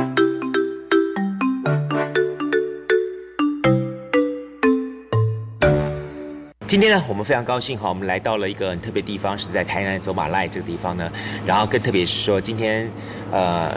[6.81, 11.11] 今天呢，我们非常高兴哈，我们来到了一个很特别地方，是在台南走马赖这个地方呢。
[11.45, 12.89] 然后更特别是说，今天
[13.31, 13.71] 呃，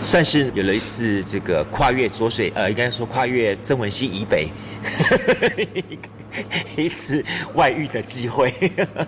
[0.00, 4.48] 算是有了一次这个跨越浊水，呃，应该说跨越曾文溪以北。
[6.76, 7.22] 一次
[7.54, 8.54] 外遇的机会，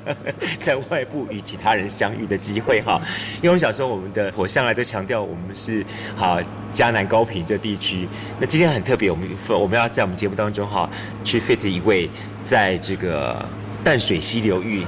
[0.59, 3.01] 在外部与其他人相遇的机会哈。
[3.37, 5.83] 因为我们小时候，我们的火向来都强调我们是
[6.15, 6.39] 好
[6.73, 8.07] 嘉南高平这地区。
[8.39, 10.91] 那今天很特别，我们我们要在我们节目当中哈，
[11.25, 12.11] 去 fit 一位
[12.45, 13.45] 在这个。
[13.83, 14.85] 淡水溪流域、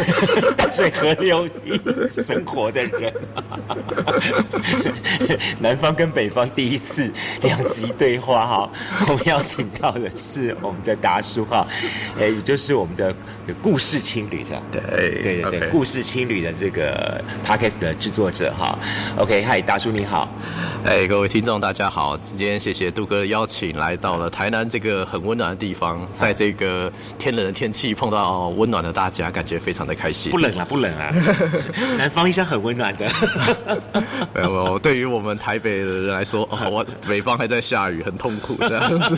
[0.56, 1.78] 淡水河流域
[2.10, 3.12] 生活的人，
[5.60, 7.10] 南方跟北方第一次
[7.42, 8.70] 两极对话哈。
[9.08, 11.66] 我们邀请到的是我们的达叔哈，
[12.18, 13.14] 呃，也就是我们的
[13.60, 14.80] 故事青旅的，对
[15.22, 18.78] 对对对，故事青旅的这个 podcast 的制作者哈。
[19.18, 20.26] OK，嗨，达叔你好，
[20.84, 28.29] 哎，各位听众大家好，今天谢谢杜哥的邀请，来到了台南这个很温暖的地方，在这个天冷的天气碰到。
[28.30, 30.30] 哦，温暖的大家，感觉非常的开心。
[30.30, 31.12] 不冷啊，不冷啊，
[31.98, 33.06] 南方一向很温暖的。
[34.32, 39.16] 没 有没有，对于我们台北的人来说，哦， 我北方还在下雨，很痛苦这样子。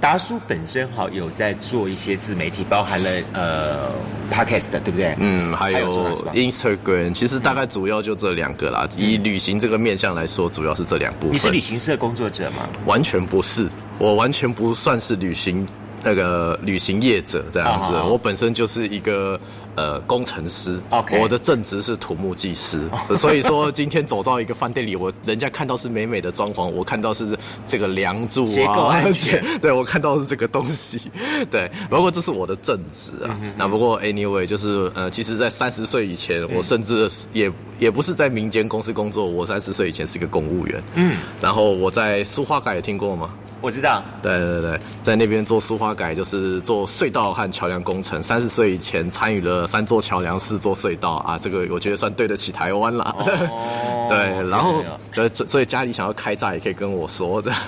[0.00, 3.90] 达叔本身哈有在做一些自媒体，包含了呃
[4.30, 5.12] podcast 对不对？
[5.18, 8.88] 嗯，还有 Instagram，其实大概主要就这两个啦。
[8.96, 11.34] 以旅行这个面向来说，主要是这两部分。
[11.34, 12.68] 你是旅行社工作者吗？
[12.86, 13.68] 完全不是，
[13.98, 15.66] 我完全不算是旅行。
[16.02, 19.38] 那个旅行业者这样子，我本身就是一个
[19.78, 20.80] 呃工程师，
[21.20, 22.80] 我的正职是土木技师，
[23.16, 29.00] 所以说今天走到一个饭店里，我人家看到是美美的装潢，我看到是这个梁柱啊，
[29.62, 31.10] 对我看到是这个东西，
[31.48, 33.38] 对，包括这是我的正职啊。
[33.56, 43.30] 那不过 anyway 就是呃，其实，在三十岁以前，我甚至也也不是在民间公司工作，我三十岁以前是个公务员，嗯，然后我在苏花改听过吗？
[43.60, 48.22] 我知道，对对对，在那边做苏花改，就是做隧道和桥梁工程。
[48.22, 53.14] 三十岁以前参与了三座桥梁、四座隧道啊，这个我觉得算对得起台湾了。
[54.08, 54.82] 对，然后
[55.14, 57.52] 对，所以家里想要开炸也可以跟我说的。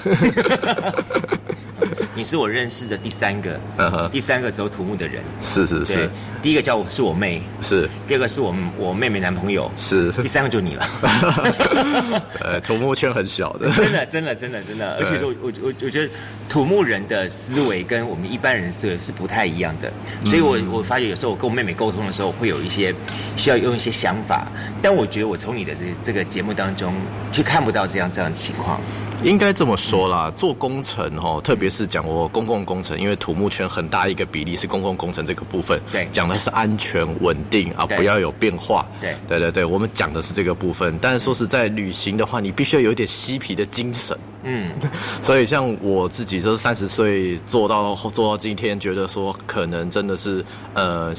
[2.12, 3.58] 你是我认识的第三个，
[4.10, 5.22] 第三个走土木的人。
[5.40, 6.10] 是是是，
[6.42, 7.88] 第一个叫我是我妹，是。
[8.06, 10.10] 第二个是我我妹妹男朋友，是。
[10.12, 10.84] 第三个就你了。
[12.40, 16.12] 呃，土木圈很小的，真的真的真的真的，而且我我我我觉得
[16.48, 19.90] 土木人的思维跟我们一般人思维是不太一样的，
[20.26, 22.94] 所以我我发觉有时候我跟我妹妹沟通的时候会有一些
[23.36, 24.46] 需要用一些想法，
[24.82, 26.94] 但我觉得我从你的这这个节目当中
[27.32, 28.80] 却看不到这样这样的情况。
[29.22, 40.98] 应该这么说啦，做工程哦，特别是讲我公共工程，因为土木圈很大一个比例是公共工程这个部分，对，讲的是安全稳定啊，不要有变化，对，对对对，我们讲的是这个部分。
[41.02, 44.72] 但是说实在，旅行的话，你必须要有一点嬉皮的精神，嗯，
[45.20, 51.12] 所以像我自己，就是三十岁做到做到今天，觉得说可能真的是呃。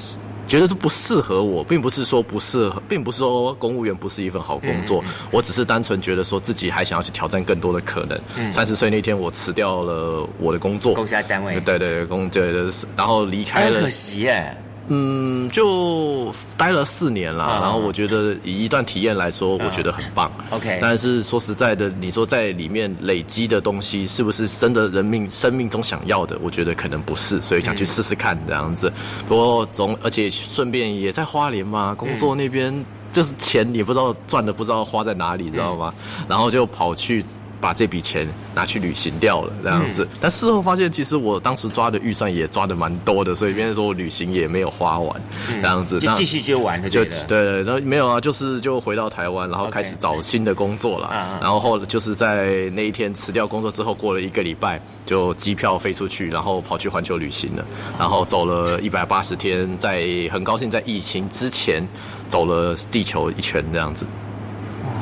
[0.51, 8.51] 觉得这不适合我，并不是说不适合，并不是说公务员不是一份好工作，我只是单纯觉得说自己还想要去挑战更多的可能。
[8.51, 14.53] 三十岁那天，我辞掉了我的工作，公家单位，对对公对对，然后离开了，可惜耶。
[14.87, 20.29] 嗯，就待了四年了，然后我觉得以一段体验来说，我觉得很棒。
[20.49, 26.37] OK，但是说实在的，你说在里面累积的东西是不是真的人命生命中想要的？
[26.41, 28.91] 我觉得可能不是，所以想去试试看这样子。
[29.27, 32.73] 不过总而且顺便也在花莲嘛，工作那边
[33.11, 35.93] 就是钱也不知道赚的不知道花在哪里，知道吗？
[36.27, 37.23] 然后就跑去。
[37.61, 40.07] 把这笔钱拿去旅行掉了，这样子。
[40.19, 45.99] 但事后发现，其实我当时抓的预算也抓的蛮多的，所以别人说我旅行也没有花完，这样子。
[45.99, 51.09] 就继续就玩就对对，然后没有啊，就是就回到台湾，然后开始找新的工作了。
[51.39, 57.63] 然后后就是在那一天辞掉工作之后，过了一个礼拜，就机票飞出去，然后跑去环球旅行了。
[57.99, 61.87] 然后走了一百八十天，在很高兴在疫情之前
[62.27, 64.05] 走了地球一圈这样子。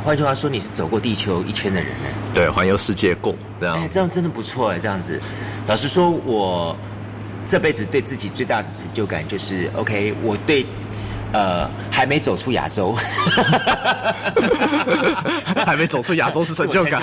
[0.04, 2.10] 换句话说，你是走过地球一圈的人呢？
[2.34, 3.76] 对，环游世界过这样。
[3.76, 5.20] 哎，这样真的不错哎，这样子。
[5.68, 6.76] 老实说，我
[7.46, 10.66] 这辈子对自己最大的成就感就是，OK，我对。
[11.32, 12.96] 呃，还没走出亚洲，
[15.66, 17.02] 还没走出亚洲是成就感。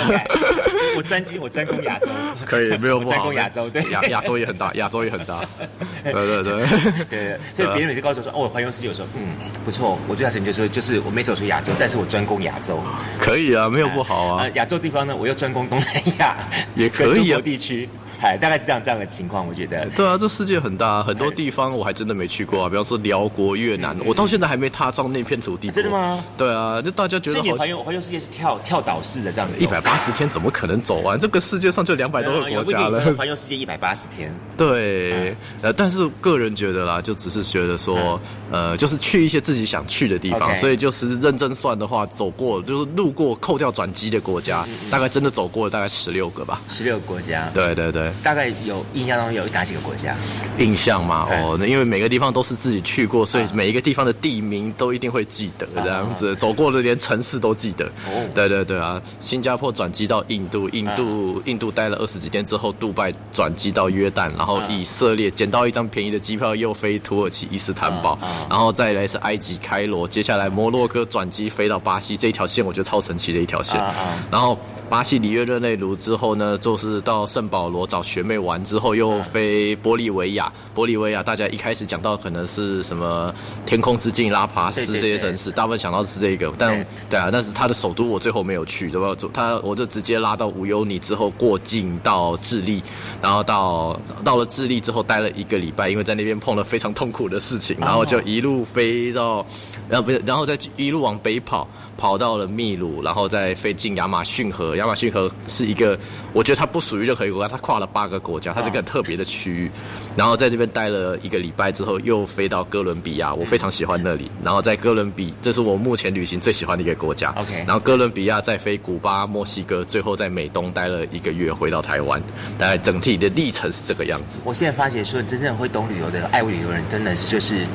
[0.96, 2.08] 我专精，我专攻亚洲，
[2.44, 5.40] 可以没有 不好专攻亚洲，对亚亚洲也很大，亚洲也很大。
[6.02, 6.66] 对对对
[7.08, 9.28] 对，所以别人每次告诉我说，哦，我环游世界，我说嗯
[9.64, 12.80] 不错，我最大成就就是就是我没走出亚洲，但是我专攻亚洲。
[13.18, 14.48] 可以啊，没有不好啊。
[14.54, 16.34] 亚洲地方呢，我又专攻东南亚，
[16.74, 17.40] 也可以啊。
[17.44, 17.88] 地区。
[18.18, 19.86] 嗨， 大概是这样这样的情况，我觉得。
[19.96, 22.68] 对啊，这世界很大，很多地方我还真的没去过啊。
[22.68, 25.70] 比方说辽国、越南，我到现在还没踏上那片土地。
[25.70, 26.22] 真的吗？
[26.36, 27.40] 对啊，就大家觉得。
[27.40, 29.62] 你环游环游世界是跳跳岛式的这样子。
[29.62, 31.18] 一百八十天怎么可能走完？
[31.18, 33.14] 这个世界上就两百多个国家了。
[33.14, 34.34] 环游世界一百八十天。
[34.56, 46.60] 对，呃，但是个人觉得啦，就只是觉得说，呃，就是去一些自己想去的地方，所以就是认真算的话，走过就是路过扣掉转机的国家，大概真的走过了大概十六个吧。
[46.68, 47.48] 十六个国家。
[47.52, 48.05] 对对对。
[48.22, 48.84] 大概有。
[48.94, 50.14] 印象中有哪几个国家？
[50.58, 57.84] 印象嘛，哦，那因为每个地方都是自己去过，所以每一个地方的地名都一定会记得，这样子走过的连城市都记得。
[58.06, 73.82] 哦，对对对啊，新加坡转机到印度，印度印度待了二十几天之后，杜拜转机到约旦，然后以色列捡到一张便宜的机票，又飞土耳其伊斯坦堡，然后再来是埃及开罗，接下来摩洛哥转机飞到巴西，这一条线我觉得超神奇的一条线。
[74.30, 78.76] 然后巴西里约热内卢之后呢，就是到圣保罗找学妹玩之。
[78.78, 89.16] 后又飞玻利维亚，玻利维亚大家一开始讲到可能是什么天空之镜、拉帕斯这些城市，大部分想到的是这个，但对啊，但是它的首都我最后没有去，对吧？
[89.32, 92.82] 他我就直接拉到无忧尼之后过境到智利，
[93.22, 99.44] 然后到到了智利之后待了一个礼拜，因为在那边碰了非常痛苦的事情，然后就一路飞到，
[99.88, 101.66] 然后不是，然后再一路往北跑。
[101.96, 104.76] 跑到了秘鲁，然后再飞进亚马逊河。
[104.76, 105.98] 亚马逊河是一个，
[106.32, 109.70] 我觉得它不属于任何一个国家，它跨了八个国家，它是一个很特别的区域。
[110.14, 114.30] 然后在这边待了一个礼拜之后，又飞到哥伦比亚，我非常喜欢那里。
[114.42, 117.30] 然后在哥伦比，这是我目前旅行最喜欢的一个国家。
[117.36, 117.64] OK。
[117.66, 122.22] 然后哥伦比亚再飞古巴、墨西哥，最后在美东待了一个月，回到台湾。
[122.58, 124.40] 大概整体的历程是这个样子。
[124.44, 127.66] 我现在发觉说，真正会懂旅游的爱旅游人，真的是就是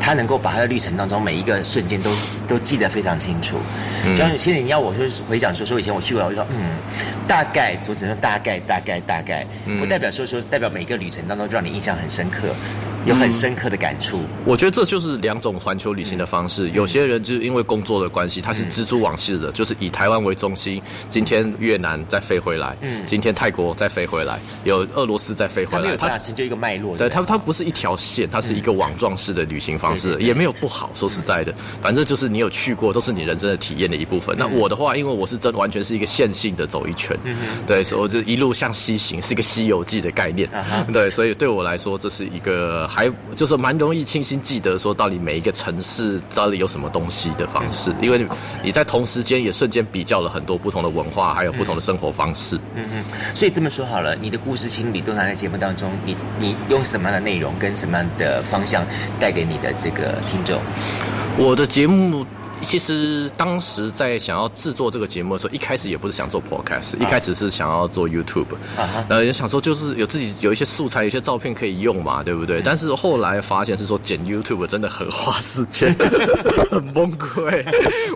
[0.00, 2.10] 他能够把他的历程当中每一个瞬间都
[2.48, 3.56] 都记得非常清楚。
[4.16, 6.78] 像现在你要我说回想说说以前我去过，我就说嗯，
[7.26, 9.46] 大概我只能大概大概大概，
[9.78, 12.48] 不代表说说代表每个旅程当中让你印象很深刻。
[13.06, 14.20] 有很深刻的感触。
[14.44, 16.68] 我觉得这就是两种环球旅行的方式。
[16.70, 26.96] 有些人就是因为工作的关系，他是蜘蛛网式的，就是以台湾为中心，今天越南再飞回来，嗯，今天泰国再飞回来，有俄罗斯再飞回来，它成就一个脉络。
[26.96, 30.90] 对，它它不是一条线，它是一个网状式的旅行方式，也没有不好。
[30.94, 34.36] 说实在的，反正就是你有去过，都是你人生的体验的一部分。
[34.38, 37.16] 那我的话，因为我是真完全是一个线性的走一圈，
[37.66, 40.48] 对，所以我就一路向西行，是一个《西游记》的概念。
[40.92, 48.26] 对，所以对我来说，这是一个还就是蛮容易清晰记得说到底每一个城市到底有什么东西的方式，因为
[48.64, 52.56] 你在同时间也瞬间比较了很多不同的文化，还有不同的生活方式。
[52.74, 58.84] 嗯嗯，所以这么说好了，你的故事清理都拿在节目当中，你你用什么样的内容跟什么样的方向
[59.20, 60.60] 带给你的这个听众？
[61.38, 62.26] 我的节目。
[62.62, 68.46] 其实当时在想要制作这个节目的时候，一开始也不是想做 podcast，一开始是想要做 YouTube，
[69.08, 72.60] 呃，也想说就是有自己有一些素材、有些照片可以用嘛，对不对？
[72.62, 75.94] 但是后来发现是说剪 YouTube 真的很花时间，
[76.70, 77.64] 很崩溃。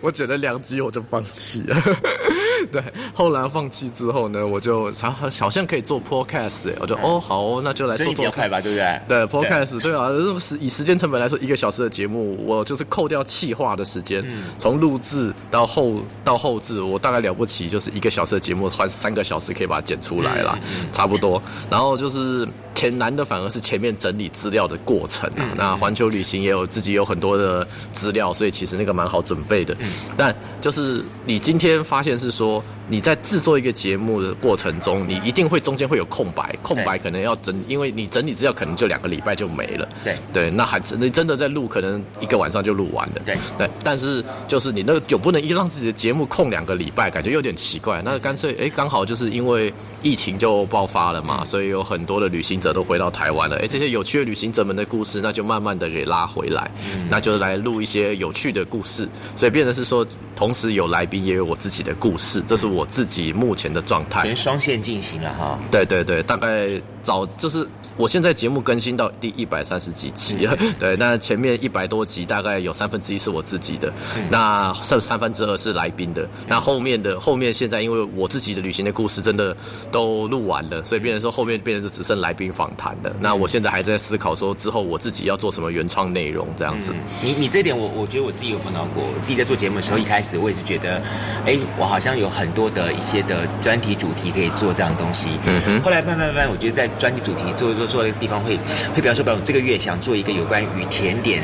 [0.02, 1.76] 我剪了两集我就放弃了。
[2.72, 2.82] 对，
[3.12, 9.00] 后来放弃之后呢，我就好好像可以做 podcast，我就哦好，那就来做做看吧，对不对？
[9.08, 14.24] 对 podcast，对啊，时以时间成本来说，一个小时的节目，我就是扣掉气化的时间。
[14.58, 20.58] 从录制到后到后置，我大概了不起就是一个小时的节目，花三个小时可以把它剪出来了，
[20.92, 21.42] 差不多。
[21.70, 25.54] 然后就是挺难的，反而是前面整理资料的过程啊。
[25.56, 29.76] 那环球旅行也有自己有很多的资料，所以其实那个蛮好准备的。
[30.16, 32.62] 但就是你今天发现是说。
[32.86, 39.88] 你在制作一个节目的过程中，你一定会中间会有空白，空白可能要整，因为你整理资料可能就两个礼拜就没了。
[40.04, 43.22] 对对，那还你真的在录，可能一个晚上就录完了。
[43.24, 48.02] 对对，但是就是你那个总不能一让自己的节目空两个礼拜，感觉有点奇怪。
[48.04, 49.72] 那干脆哎，刚好就是因为
[50.02, 53.56] 疫情就爆发了嘛，所以有很多的旅行者都回到台湾了。
[53.62, 56.68] 哎，这些有趣的旅行者们的故事，那就慢慢的给拉回来，
[57.08, 59.08] 那就来录一些有趣的故事。
[59.36, 60.04] 所以变成是说，
[60.34, 62.64] 同时有来宾，也有我自己的故事，这是。
[62.64, 65.58] 我自己目前的状态，连双线进行了哈。
[65.70, 66.70] 对对对，大概
[67.02, 67.64] 早就是。
[67.96, 73.92] 我现在节目更新到第一百三十几集了，对，那前面一百多集大概有三分之一是我自己的，
[74.28, 79.56] 那剩三分之二是来宾的，那后面的后面现在因为我自己的旅行的故事真的
[79.92, 83.14] 都录完了，所以变成说后面变成是只剩来宾访谈了。
[83.20, 86.92] 那我现在还在思考说之后我自己要做什么原创内容这样子。
[87.22, 91.00] 你你这点我我觉得我自己有碰到过，自己在做节目的时候一开始我也是觉得，
[91.46, 95.28] 哎，我好像有很多的一些的专题主题可以做这样东西。
[95.46, 95.80] 嗯哼。
[95.82, 97.83] 后来慢慢慢慢，我觉得在专题主题做做。
[97.86, 98.56] 做的地方会
[98.94, 101.42] 会，比方说，比如这个月想做一个有关于甜点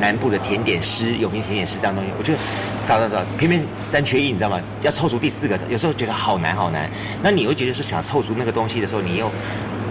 [0.00, 2.38] 南部的甜点师，有名甜点师这样东西，我觉得
[2.84, 4.60] 找找找，偏偏三缺一，你知道吗？
[4.82, 6.88] 要凑足第四个，有时候觉得好难好难。
[7.22, 9.30] 那你又觉得说，想凑足那个东西的时候，你又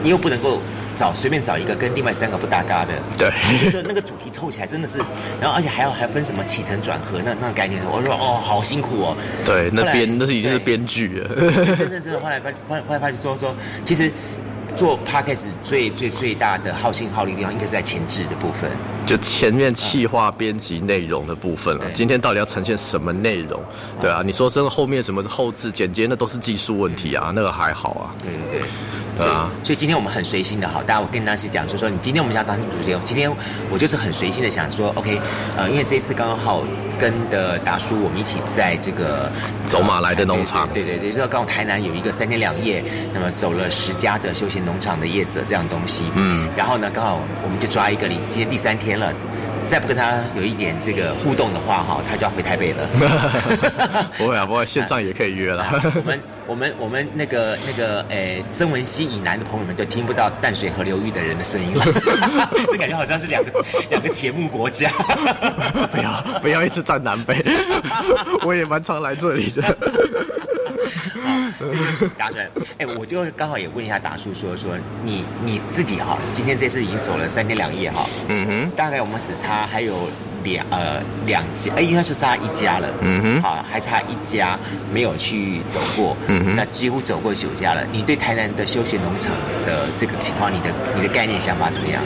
[0.03, 0.59] 你又不能够
[0.95, 4.97] 找随便找一个跟另外三个不搭嘎的，对，就 那个主题凑起来真的是，
[5.39, 9.15] 然后而且还要还分什么起承转合那那个概念，我说哦，好辛苦哦。
[9.45, 11.29] 对，那编那是已经是编剧了。
[11.75, 14.11] 真的真的，后来发后来后来发现说说，其实。
[14.75, 18.69] 做 podcast 最最最大的耗心耗力地方，应该是在前置的部分，
[19.05, 21.91] 就前面企划、编辑、内容的部分了。
[21.93, 23.61] 今天到底要呈现什么内容？
[23.99, 28.15] 对啊，你说真的，后面什么后置、剪接，那都是技术问题啊，那个还好啊。
[28.23, 28.67] 对对对。
[29.17, 33.31] 对啊，所以今天我们很随心的哈，大家我跟大家讲，就说你今天我们想当主持人，今天
[33.69, 35.19] 我就是很随心的想说，OK，
[35.57, 36.63] 呃，因为这次刚好
[36.99, 39.29] 跟的达叔我们一起在这个
[39.67, 42.83] 走马来的农场，对对对，就是刚好台南有一个三天两夜，
[43.13, 49.13] 那么走了十家的休闲农场的业者这样东西，嗯，然后呢，刚好我们就抓一个，你今天第三天了。
[49.67, 52.85] 再不跟他有一点这个互动的话，哈，他就要回台北了。
[54.17, 55.65] 不会啊，不会，线上也可以约了。
[55.95, 56.19] 我们
[56.51, 61.85] 我们我们那个那个诶，曾文溪以南的朋友们就听不到淡水河流域的人的声音了。
[62.69, 64.89] 这感觉好像是两个两个节目国家。
[65.89, 67.41] 不要不要一直站南北，
[68.43, 69.61] 我也蛮常来这里的。
[72.17, 72.49] 达出来，
[72.79, 74.75] 哎，我就刚好也问一下达叔，说说
[75.05, 80.09] 你你自己哈，今天这次已经走了三天两夜哈，嗯哼，大概我们只差还有
[80.43, 84.57] 两呃两家，哎，应该是差一家了，嗯哼，好，还差一家
[84.93, 87.85] 没有去走过，嗯哼，那几乎走过九家了。
[87.91, 89.31] 你对台南的休闲农场
[89.65, 92.01] 的这个情况，你的你的概念想法怎么样？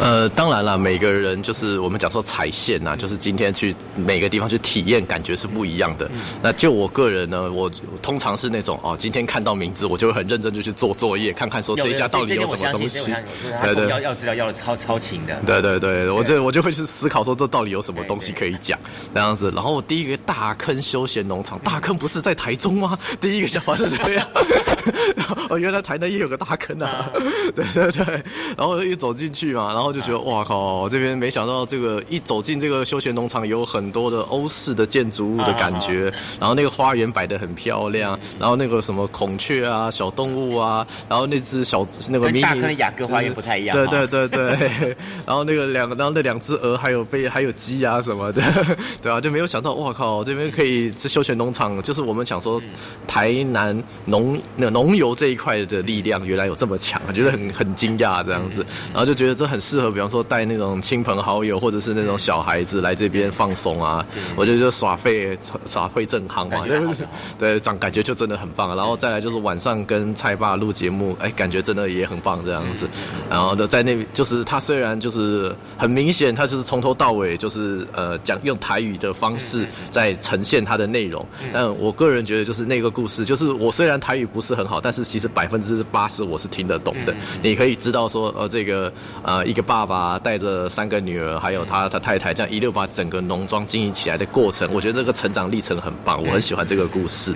[0.00, 6.08] 呃，当然了，每个人就是我们讲说踩线呐，就是今天去每个地方去体验，感觉是不一样的。
[6.40, 7.68] 那就我个人呢，我
[8.00, 13.12] 通常是那种哦，今天看到名字，我就会很认真就去做作业，看看说这一家到底有什么东西。
[13.60, 15.36] 对对，要要资料要的超超勤的。
[15.44, 18.78] 对对对，我这我就会去思考说这到底有什么东西可以讲
[19.12, 19.52] 那样子。
[19.54, 22.98] 然后我第一个大坑休闲农场，大坑不是在台中吗？
[23.20, 24.26] 第一个想法是这样。
[25.50, 27.10] 哦，原来台南也有个大坑啊！
[27.54, 28.22] 对对对，
[28.56, 44.96] 然后一走进去嘛，然后就觉得哇靠，这边没想到这个一走进这个休闲农场，有很多的欧式的建筑物的感觉，然后那个花园摆的很漂亮，然后那个什么孔雀啊、小动物啊，然后那只小那个迷大坑的雅阁花园不太一样，对对对对，
[45.26, 48.42] 然后那个两然后那两只鹅还有被还有鸡啊什么的，
[49.02, 52.60] 对啊，就没有想到哇靠，这边可以这休闲农场，就是我们想说
[53.06, 64.04] 台南农那农游这一块的力量原来有这么强，觉得很很惊讶这样子，然后就觉得这很适合，比方说带那种亲朋好友或者是那种小孩子来这边放松啊，
[64.36, 65.36] 我觉得就耍废
[65.68, 66.64] 耍废正夯嘛，
[67.38, 68.76] 对，长感觉就真的很棒。
[68.76, 72.86] 然后再来就是晚上跟蔡爸录节目，哎，感觉真的也很棒这样子。
[73.30, 87.14] 然后的在那就是他虽然就是很明显，他就是从头到尾就是呃讲用台语的方式在呈现它的内容，但我个人觉得就是那个故事，就是我虽然台语不是很好，但是其实百分之八十我是听得懂的。
[87.42, 97.32] 你可以知道说，呃，这个呃一个爸爸带着三个女儿，还有他他太太，这样一路把整个农庄经营起来的过程，我觉得这个成长历程很棒，我很喜欢这个故事。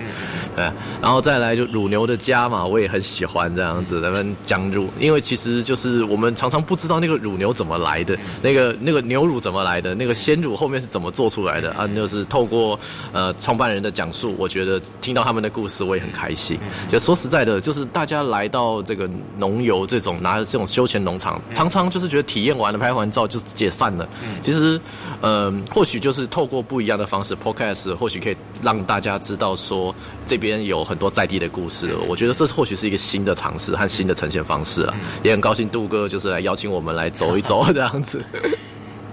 [0.55, 0.63] 对，
[1.01, 11.87] 然后再来就乳牛的家嘛，我也很喜欢这样子，咱们讲乳，因为其实就是我们常常不知道那个乳牛怎么来的，那个那个牛乳怎么来的，那个鲜乳后面是怎么做出来的啊？
[11.87, 12.79] 就是透过
[13.11, 16.57] 呃创办人的讲述，我觉得听到他们的故事，我也很开心。
[16.89, 24.07] 就说实在的，就是大家来到这个农游这种拿着这种休闲农场，常常就是觉得体验完了拍完照就解散了。
[24.41, 24.79] 其实，
[25.21, 29.93] 呃，或许就是透过不一样的方式，podcast 或许可以让大家知道说
[30.25, 31.95] 这边有很多在地的故事。
[32.07, 38.23] 我觉得这或许是一个新的尝试和新的呈现方式啊，也很高兴杜哥就是来邀请我们来走一走 这样子。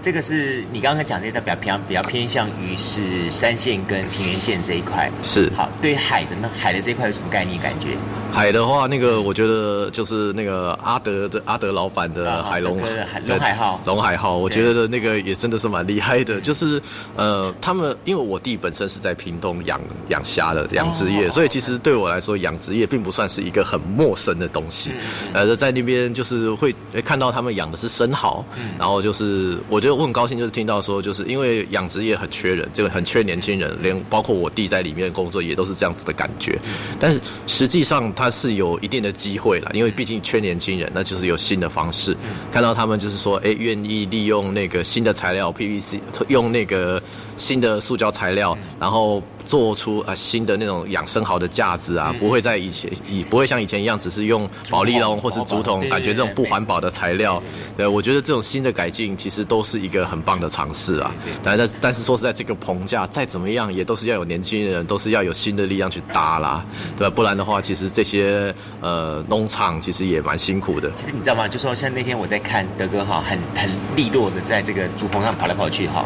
[0.01, 5.11] 这个是你刚刚讲的，代表偏比较偏向于是山线跟平原线这一块。
[5.21, 7.61] 是好，对海的呢，海的这一块有什么概念？
[7.61, 7.89] 感觉
[8.31, 12.79] 海的话，那个我觉得就是那个阿德的阿德老板的海龙
[13.27, 16.41] 龙海号，龙海号，我觉得那个也真的是蛮厉害的。
[16.41, 16.81] 就是
[17.15, 24.91] 呃，他们因为我弟本身是在屏东养养虾的养殖业，所以其实对我来说，养殖业并不算是一个很陌生的东西。
[25.33, 26.73] 呃，在那边就是会
[27.05, 28.43] 看到他们养的是生蚝，
[28.79, 36.57] 然后就是我觉我很高兴，就是听到说，就是因为养殖业很缺人，这个很缺年轻人，连包括我弟在里面工作也都是这样子的感觉。
[36.99, 42.15] 但是实际上他是有一定的机会了，因为毕竟缺年轻人，那就是有新的方式。
[42.51, 47.01] 看到他们就是说，哎，愿意利用那个新的材料 PVC，用那个
[47.37, 49.21] 新的塑胶材料，然后。
[49.45, 57.41] 做出啊新的那种养生蚝的架子啊，不会在以前以不会像以前一样，只是用保利龙或是竹筒，感觉这种不环保的材料。
[57.75, 61.13] 对，我觉得这种新的改进其实都是一个很棒的尝试啊。
[61.43, 66.63] 但但但是说实在，这个棚架再怎么样，也都是要有年轻人，都是要有新的力量去搭啦，
[66.95, 67.13] 对吧？
[67.15, 70.91] 不然的话，其实这些呃农场其实也蛮辛苦的。
[70.95, 71.47] 其实你知道吗？
[71.47, 76.05] 就说像那天我在看德哥哈，很很利落的在这个竹棚上跑来跑去哈。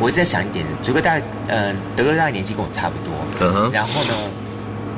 [0.00, 4.14] 我一直在想一点，竹哥大概，嗯，德哥大概年纪跟我差不多，嗯然后呢，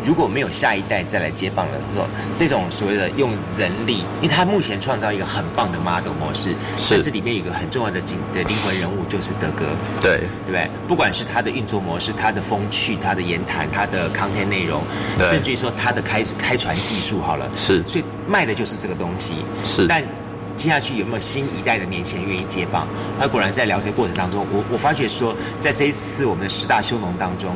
[0.04, 6.54] 如果没有下一代再来接棒了，说这种所谓的用人力，因为他目前创造一个很棒的 model 模式，
[6.90, 9.64] 但是里面有一个很重要的景的灵魂人物就是德哥，
[10.00, 10.70] 对，对不对？
[10.86, 14.82] 不管是他的运作模式、他的风趣、他的言谈、他的 content 内容，
[15.18, 19.32] 甚至于说他的开开船技术，好了，是，所以卖的就是这个东西，
[19.64, 20.04] 是，但。
[20.56, 22.86] 接下去有没有新一代的年轻人愿意接棒？
[23.18, 27.54] 那果然在聊天过程当中，我我发觉说，在这一次我们的十大修农当中，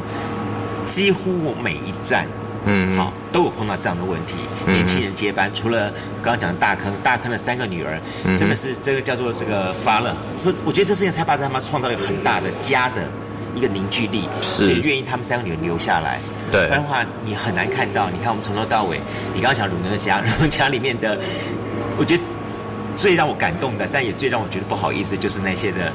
[0.84, 2.26] 几乎每一站，
[2.66, 4.34] 嗯，好都有碰到这样的问题。
[4.66, 5.90] 年轻人接班，除了
[6.22, 7.98] 刚刚讲的大坑，大坑的三个女儿，
[8.36, 10.14] 真的是这个叫做这个发了。
[10.36, 13.08] 所以我觉得这事情才把他们创造了一个很大的家的
[13.56, 16.18] 一个凝聚力，所以愿意他们三个女儿留下来。
[16.52, 18.10] 对，不然的话你很难看到。
[18.10, 19.00] 你看我们从头到尾，
[19.34, 21.18] 你刚刚讲鲁能的家， 然后家里面的，
[21.96, 22.22] 我觉得。
[23.00, 25.92] 最让我感动的，但也最让我觉得不好意思，就是那些的。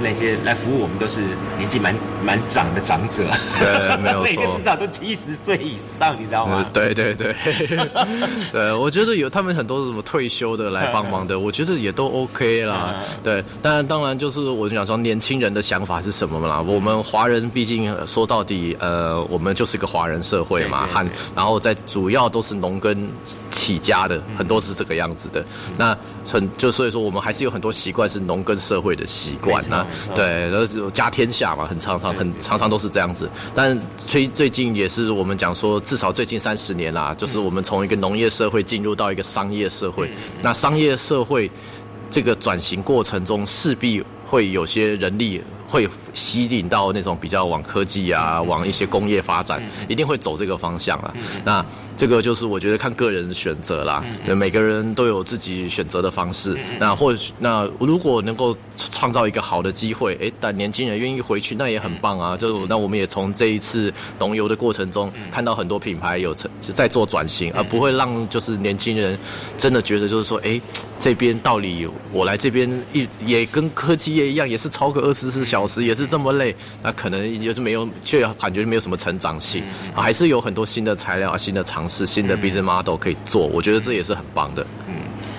[0.00, 1.20] 那些来服务我们都是
[1.58, 1.92] 年纪蛮
[2.24, 3.24] 蛮长的长者，
[3.58, 6.64] 对，没有错，每个至少都七十岁以上，你知道吗？
[6.72, 7.34] 对对对，
[8.52, 12.94] 对，我觉得有他们很多什么退休的来帮忙的， 我觉得也都 OK 啦。
[13.24, 16.62] 对，但当然就是我想说，年轻人的想法是什么嘛？
[16.62, 21.04] 我们华人毕竟说到底，呃，我们就是个华人社会嘛，和
[21.34, 23.10] 然后在主要都是农耕
[23.50, 25.44] 起家的，很多是这个样子的。
[25.76, 25.98] 那
[26.30, 29.86] 很就所以说，我们还是有很多习惯是农耕社会的习惯那。
[30.14, 33.28] 对，然后家天下嘛，很常常很常常都是这样子。
[33.54, 40.10] 但最最近也是我们讲说，至少最近三十年啦，就是我们从一个农业社会进入到一个商业社会。
[40.42, 41.50] 那商业社会
[42.10, 45.42] 这个转型过程中，势必会有些人力。
[45.68, 51.14] 会吸引到那种比较往科技啊，往一些工业发展，一定会走这个方向啊。
[51.44, 51.64] 那
[51.96, 56.58] 这个就是我觉得看个人选择啦，每个人都有自己选择的方式。
[56.80, 62.36] 那或许那如果能够创造一个好的机会，哎，但年轻人愿意回去，那也很棒啊。
[62.36, 69.18] 就那我们也从这一次农游的过程中，看到很多品牌有在做转型，而不会让就是年轻人
[69.58, 70.60] 真的觉得就是说，哎，
[70.98, 79.62] 这边到底我来这边一也跟科技业一样，也是超过二十四小时，也是这么累，那可能就是没有，却感觉没有什么成长性，
[79.94, 84.66] 还是有很多新的材料、新的尝试、新的 business model 可以做，我觉得这也是很棒的。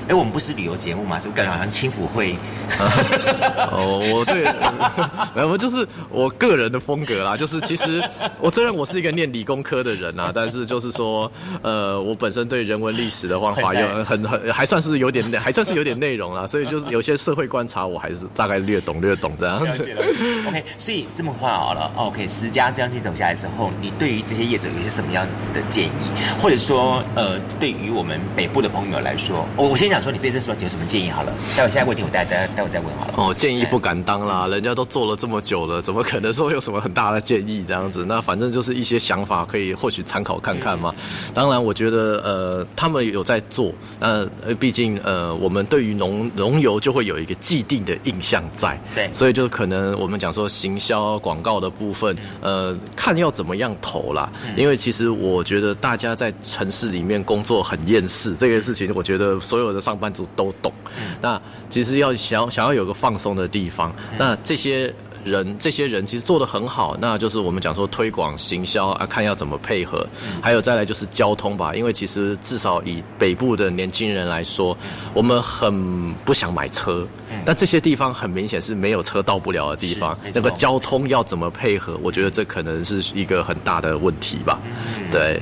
[0.09, 1.19] 哎，我们不是旅游节目嘛？
[1.19, 2.35] 怎么感觉好像轻浮会？
[3.71, 4.43] 哦，我对，
[5.35, 7.37] 没有，就是我个人的风格啦。
[7.37, 8.03] 就是其实
[8.41, 11.31] 我虽然我是一个念理工科的人啊， 但是就是说，
[11.61, 16.47] 呃，我本身对人文历史的方法有很很还算是有点还算是有点内容啦。
[16.47, 19.83] 所以就是有些社会观察，我还是大概略懂略懂这样子。
[20.47, 26.09] OK，所以这么话好了，OK，十家这样去走下来之后，你对于这些业者有些什么样子的建议，
[26.41, 29.98] 或者说，呃，对于我们北部的朋友来说，我我先讲。
[30.01, 31.33] 说你对这什么有什么建议好了？
[31.55, 33.13] 待会下一个问题我待待待会再问好了。
[33.17, 38.05] 哦，建议不敢当啦，人家都做了这么久了，怎么可能说有什么很大的建议这样子？
[38.07, 40.93] 那反正就是一些想法，可以或许参考看看嘛。
[41.33, 44.25] 当然，我觉得呃，他们有在做，那
[44.55, 54.31] 毕竟呃，我们对于农农游就会有一个既定的印象在，对，所以就可能我们讲说行销广告的部分，呃，看要怎么样投啦。
[54.55, 59.79] 因为其实我觉得大家在城市里面工作很厌世，这件事情，我觉得所有的。
[59.89, 60.71] 上班族都懂，
[61.19, 70.05] 那其实要想想要有个放松的地方，那这些人这些人其实做的很好，那就是我们讲说推广行销啊，看要怎么配合，
[70.43, 74.77] 还有再来就是交通吧，因为其实至少以北部的年轻人来说，
[75.11, 77.07] 我们很不想买车，
[77.43, 84.59] 但这些地方很明显是没有车到不了的地方，那个交通要怎么配合，我觉得这可能是一个很大的问题吧，
[85.11, 85.41] 对。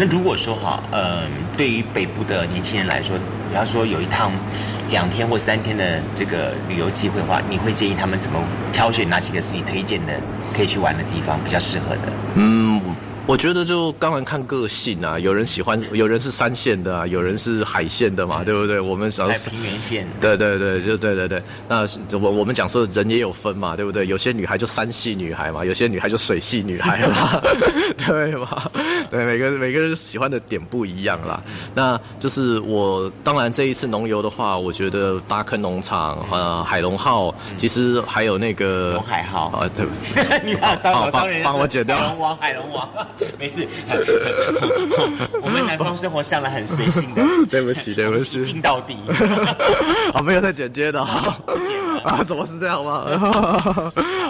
[0.00, 3.16] 那如果说哈，嗯，对于北部的年轻人来说，
[3.48, 4.30] 比方说有一趟
[4.90, 8.38] 两天或三天的这个旅游机会的话，你会建议他们怎么
[8.72, 10.12] 挑选哪几个是你推荐的
[10.54, 12.12] 可以去玩的地方，比较适合的？
[12.34, 12.80] 嗯。
[13.28, 18.80] 我觉得就当然看个性啊，有人喜欢，有人是山线的啊，有人是海线的嘛，对不对？
[18.80, 21.42] 我们想平原线，对对对，就对对对。
[21.68, 21.86] 那
[22.18, 24.06] 我我们讲说人也有分嘛，对不对？
[24.06, 27.38] 有些女孩就山系女孩嘛，有些女孩就水系女孩嘛，
[28.06, 28.70] 对嘛？
[29.10, 31.42] 对，每个每个人喜欢的点不一样啦。
[31.74, 39.86] 那就是我当然这一次农游的话，我觉得大坑农场呃海龙号，其实还有那个龙海号啊，对，
[40.42, 42.88] 你好，帮帮帮我剪掉，海龙王，海龙王。
[43.38, 43.66] 没事，
[45.42, 47.22] 我们南方生活向来很随性的。
[47.50, 48.96] 对不起，对不起，进到底。
[50.14, 53.06] 我没有在剪接的，啊，怎么是这样吗？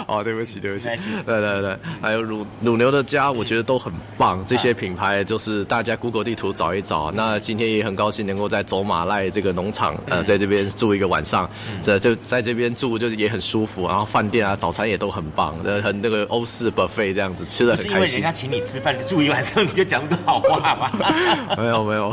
[0.07, 0.87] 哦，对不起，对不起。
[1.25, 4.43] 对对对，还有乳乳牛的家，我觉得都很棒。
[4.45, 7.11] 这些品牌就是大家 Google 地图找一找。
[7.11, 11.49] 那今天也很高兴能够在走马濑这个农场，呃，在这边住一个晚上，
[11.81, 13.87] 这就在这边住就是也很舒服。
[13.87, 17.91] 然后饭店啊，早餐也都很棒，呃，很那个欧式 buffet 这样子，吃的很开心。
[17.91, 18.78] 是因为人家请你吃。
[18.79, 20.91] 饭你住一晚上你就讲不多好话吗？
[21.57, 22.09] 没有没有，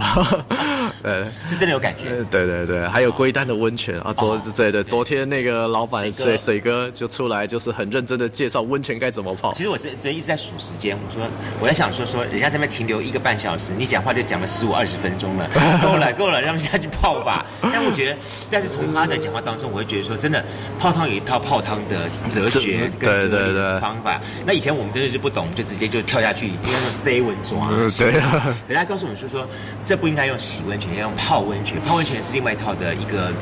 [1.03, 2.05] 呃，是真的有感觉。
[2.31, 9.53] 对对对，还有龟丹的温泉啊，昨对对，昨天那个老板水水哥就出来，就是很认真的介绍温泉该怎么泡。
[9.53, 11.23] 其实我这这一直在数时间，我说
[11.61, 15.49] 我在想说说，人家这边停留一个半小时，你讲话就讲了十五二十分钟了，
[15.83, 17.47] 够了够了，让他下去泡吧。
[17.62, 18.19] 但我觉得，
[18.51, 20.45] 但是从他的讲话当中，我会觉得说，真的
[20.79, 24.21] 泡汤有一套泡汤的哲学跟方法。
[24.45, 26.51] 那以前我们真的是不懂，就直接就跳下去。
[26.65, 28.55] 应该说 C 温抓，对啊。
[28.69, 29.47] 人家告诉我们说说，
[29.85, 31.81] 这不应该用洗温泉，要用泡温泉。
[31.83, 33.33] 泡温泉是另外一套的一个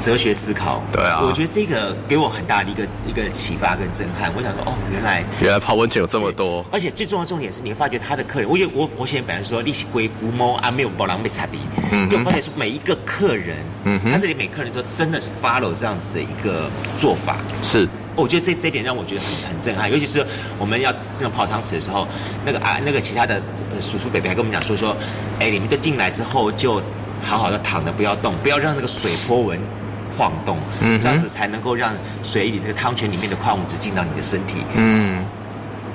[0.00, 0.82] 哲学思考。
[0.92, 1.20] 对啊。
[1.22, 4.32] 我觉得这个给我很大的一个一个启发跟震撼。
[4.36, 6.64] 我想说，哦，原来原来泡温泉有这么多。
[6.70, 11.60] 而且最重要的重点是，你会发觉他的客人，我我我现在本来说利息归估猫啊，没有包狼没差别。
[11.90, 12.08] 嗯。
[12.08, 16.68] 就发现是每一个客人，嗯，他这里每客人都真的是 follow 这样子的一个
[16.98, 17.36] 做法。
[17.62, 17.88] 是。
[18.16, 20.24] 我觉得这这点让我觉得很很震撼，尤其是
[20.58, 22.06] 我们要那个泡汤池的时候，
[22.44, 23.42] 那个啊那个其他的
[23.80, 24.96] 叔叔伯伯还跟我们讲说说，
[25.40, 26.80] 哎，你们就进来之后就
[27.22, 29.58] 好好的躺着，不要动，不要让那个水波纹
[30.16, 31.92] 晃动，嗯，这样子才能够让
[32.22, 34.58] 水里那个汤泉里面的矿物质进到你的身体。
[34.74, 35.24] 嗯，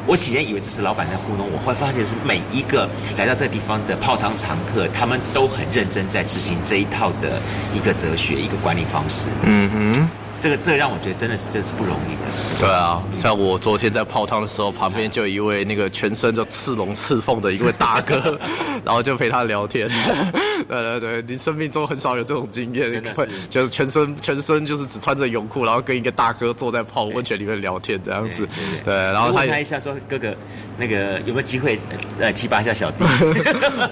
[0.05, 7.39] 我起先以为这是老板在糊弄我，后来发现是每一个来到这个地方的泡汤常客，他们都很认真在执行这一套的
[7.73, 9.29] 一个哲学，一个管理方式。
[9.43, 10.09] 嗯哼。
[10.39, 12.59] 这个这个让我觉得真的是真是不容易的。
[12.59, 18.39] 对啊，像我昨天在泡汤的时候，旁边就有一位那个全身就刺龙刺凤的一位大哥，
[18.85, 19.89] 然后就陪他聊天。
[20.67, 28.47] 对对对，你生命中很少有这种经验，会就是全身全身就是只穿着泳裤，然后跟一个大哥坐在泡温泉里面聊天这样子。
[28.83, 30.33] 对，然后他问他一下说：“哥哥，
[30.77, 31.79] 那个有没有机会
[32.19, 33.03] 呃提拔一下小弟？”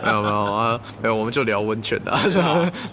[0.04, 2.16] 没有没有啊，没有，我们就聊温泉的。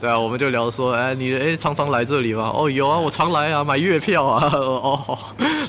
[0.00, 4.50] 对啊，我们就聊说：“哎，你哎常常来这里吗？”哦，有啊，我常来啊，买月票啊。
[4.54, 5.18] 哦，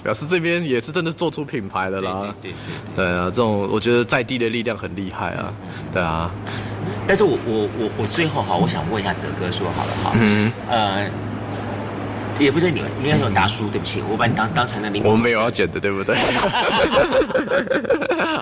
[0.04, 2.34] 表示这边也是真的做出品牌的啦。
[2.42, 2.56] 对对
[2.96, 5.54] 对啊，这种我觉得在地的力量很厉害啊。
[5.94, 6.32] 对啊。
[7.08, 11.10] 但是我我我我最后哈，我想问一下德哥说好了哈，嗯，呃，
[12.40, 15.02] 也不是你，应该说达叔，对不起，我把你当当成了你。
[15.02, 16.18] 我们没有要剪的，对不对？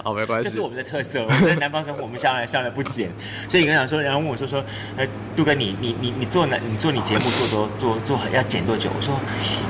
[0.03, 0.49] 好，没关系。
[0.49, 3.09] 这是我们的特色，我们在南方生活，我们向来向来不剪。
[3.47, 4.63] 所以你刚想说，然后问我说说，
[4.97, 6.57] 呃，杜哥，你你你你做呢？
[6.69, 8.89] 你做你节目做多做做要剪多久？
[8.95, 9.17] 我说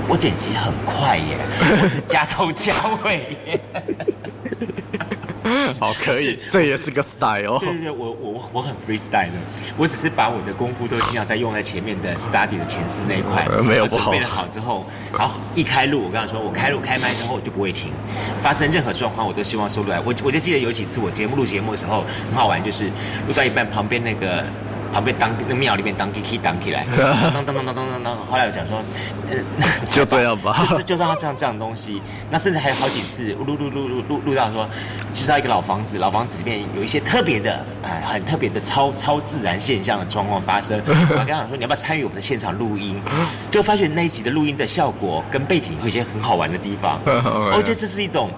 [0.07, 1.37] 我剪辑很快耶，
[1.83, 3.37] 我是加头加尾。
[5.79, 7.59] 好，可以， 这也是个 style。
[7.59, 9.37] 对对对，我我我很 freestyle 的，
[9.77, 14.11] 我只是把我的功夫都尽量在用在前面的 study 的前置那一块，没有不好。
[14.11, 14.85] 准备的好之后，
[15.17, 17.91] 然后一开录，我跟你说，我开录开麦之后我就不会停，
[18.41, 19.99] 发生任何状况我都希望收录来。
[19.99, 22.85] 我我就记得有几次我节目录节目的时候很好玩，就是
[23.27, 24.43] 录到一半旁边那个。
[24.93, 26.85] 旁边当那庙里面当 K K 当起来，
[27.33, 28.15] 当当当当当当当。
[28.29, 28.81] 后来我讲说，
[29.91, 32.01] 就这样吧， 就就让他这样这样东西。
[32.29, 34.69] 那甚至还有好几次录录录录录录到说，
[35.15, 40.79] 去到一个老房子，老房子里面有一些特别的，哎，很特别的超超自然现象的状况发生。
[40.87, 43.01] 我刚讲说，你要不要参与我们的现场录音？
[43.49, 46.99] 就发现那一集的录音的效果跟背景有一些很好玩的地方。
[47.05, 48.29] 我觉得这是一种。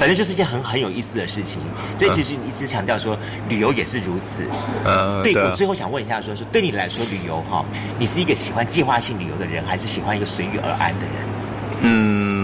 [0.00, 1.60] 反正就是一件很很有意思的事情，
[1.98, 3.14] 这其实一直强调说
[3.50, 4.42] 旅游也是如此。
[4.82, 7.62] 呃，对我最后想问一下，说说对你来说旅游哈，
[7.98, 11.14] 你是一个喜欢计划性旅游的人，还是喜欢一个随遇而安的人？
[11.82, 12.39] 嗯，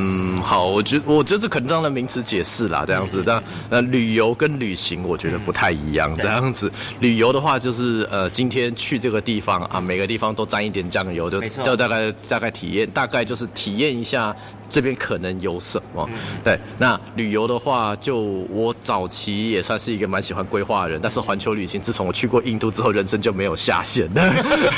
[0.47, 3.25] 好，我觉我觉得这可能当的名词解释啦，这样子。
[3.27, 6.71] 但呃，旅游跟旅行我觉得不太一样，这样子。
[7.01, 14.35] 旅游的话就是呃，今天去这个地方啊，每个地方都沾一点酱油，就就大概大概体验，大概就是体验一下。
[14.69, 16.11] 这边可能有什么？
[16.43, 18.19] 对，那旅游的话，就
[18.51, 24.35] 我早期也算是一个蛮喜欢规划的人，但是环球旅行，自从我去过印度之后，人生就没有下限了，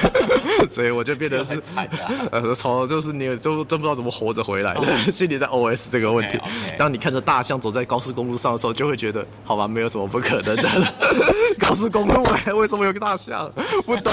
[0.68, 2.28] 所以我就变得是惨的。
[2.38, 6.38] 呃，从就是你都真不知道怎么活着回来的，心里在 OS 这个问题。
[6.78, 10.68] 当你看着大象走在高速公路上的时候，就会觉得，好吧，没有什么不可能的。
[11.58, 13.50] 高速公路哎，为什么有个大象？
[13.84, 14.12] 不懂。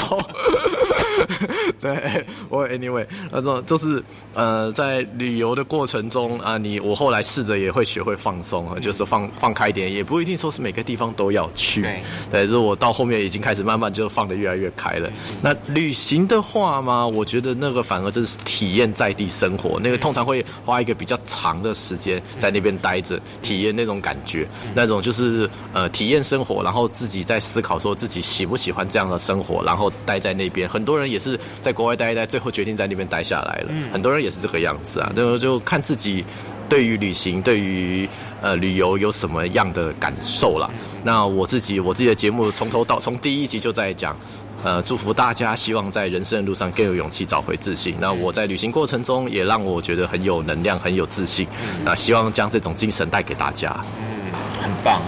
[1.79, 4.03] 对，我 anyway，那种就是
[4.33, 11.81] 呃，在旅游的过程中啊，你我后来试着也会学会放松啊，就是放放开一点，也不一定说是每个地方都要去。
[11.81, 12.01] 对，
[12.31, 15.09] 但是我到后面已经开始慢慢就放的越来越开了。
[15.41, 30.67] 那旅行的话嘛，我觉得那个反而就是体验在地生活，那个通常会花一个比较长的时间在那边待着，体验那种感觉，那种就是呃体验生活，然后自己在思考说自己喜不喜欢这样的生活，然后待在那边。
[30.67, 33.71] 很多人也是在国外待一待，最后决定在那边待下来了。
[33.91, 36.23] 很多人也是这个样子啊，就就看自己
[36.67, 38.07] 对于旅行、对于
[38.41, 40.69] 呃旅游有什么样的感受了。
[41.03, 44.17] 那我自己，我自己的节目从头到从第一集就在讲，
[44.63, 47.95] 呃，祝福大家，希望在人生的路上更有勇气，找回自信。
[47.99, 51.47] 那我在旅行过程中也让我觉得很有能量，很有自信。
[51.83, 53.75] 那希望将这种精神带给大家。
[53.99, 55.01] 嗯，很棒。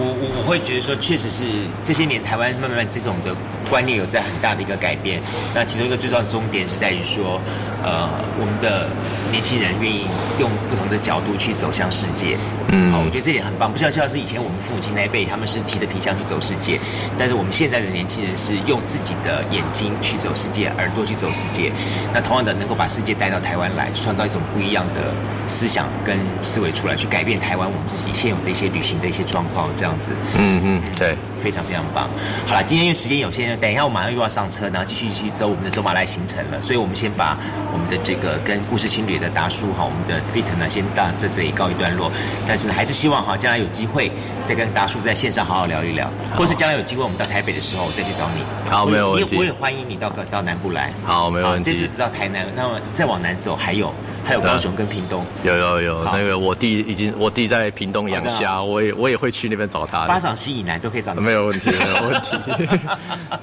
[0.00, 1.44] 我我我会觉得说，确实是
[1.82, 3.36] 这些年台湾慢慢这种的
[3.68, 5.20] 观念有在很大的一个改变。
[5.54, 7.38] 那其中一个最重要的终点是在于说，
[7.84, 8.08] 呃，
[8.40, 8.88] 我们的
[9.30, 10.06] 年轻人愿意
[10.40, 12.38] 用不同的角度去走向世界。
[12.72, 13.70] 嗯，好，我觉得这点很棒。
[13.70, 16.80] 不像像是以前我们父亲那一辈，他们是提着皮箱去走世界，
[17.18, 21.70] 但是我们现在的年轻人是用自己的眼睛去走世界，耳朵去走世界。
[22.14, 25.12] 那同样的，能够把世界带到台湾来，创造一种不一样的
[25.46, 29.89] 思想跟思维出来，去改变台湾我们自己现有的一些旅行的一些状况，这样。
[29.90, 32.08] 样子，嗯嗯，对，非常非常棒。
[32.46, 36.60] 好了，今天因为时间有限，等一下我马上又要上车，然后继续去走我们的走马来行程了。
[36.60, 37.36] 所以，我们先把
[37.72, 42.10] 我们的这个跟故事情侣的达叔哈，我们的 fit 呢，先到在这里告一段落。
[42.46, 44.10] 但是呢，还是希望哈，将来有机会
[44.44, 48.70] 再跟达叔在线上好好聊一聊，或是将来有机会我们到台北的时候再去找你。
[48.70, 49.36] 好，没有问题。
[49.36, 50.92] 我也欢迎你到到南部来。
[51.04, 51.72] 好，没有问题。
[51.72, 53.92] 这次是到台南，那么再往南走还有。
[54.24, 60.06] 还有高雄跟屏东，有有有，那个我弟已经我弟在屏东养虾，我也我也会去那边找他。
[60.06, 62.38] 巴掌溪以南都可以找，没有问题，没有问题。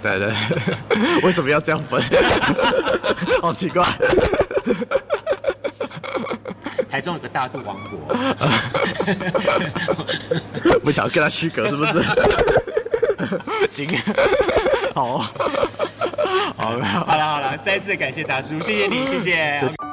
[0.01, 0.31] 对 对，
[1.23, 2.01] 为什么要这样分？
[3.41, 3.83] 好奇怪。
[6.89, 8.15] 台中有个大肚王国，
[10.83, 12.01] 不想跟他区隔是不是？
[13.69, 13.87] 行，
[14.95, 15.27] 好，好，
[16.55, 16.85] 好了
[17.25, 19.86] 好了，再次感谢大叔，谢谢你，谢谢。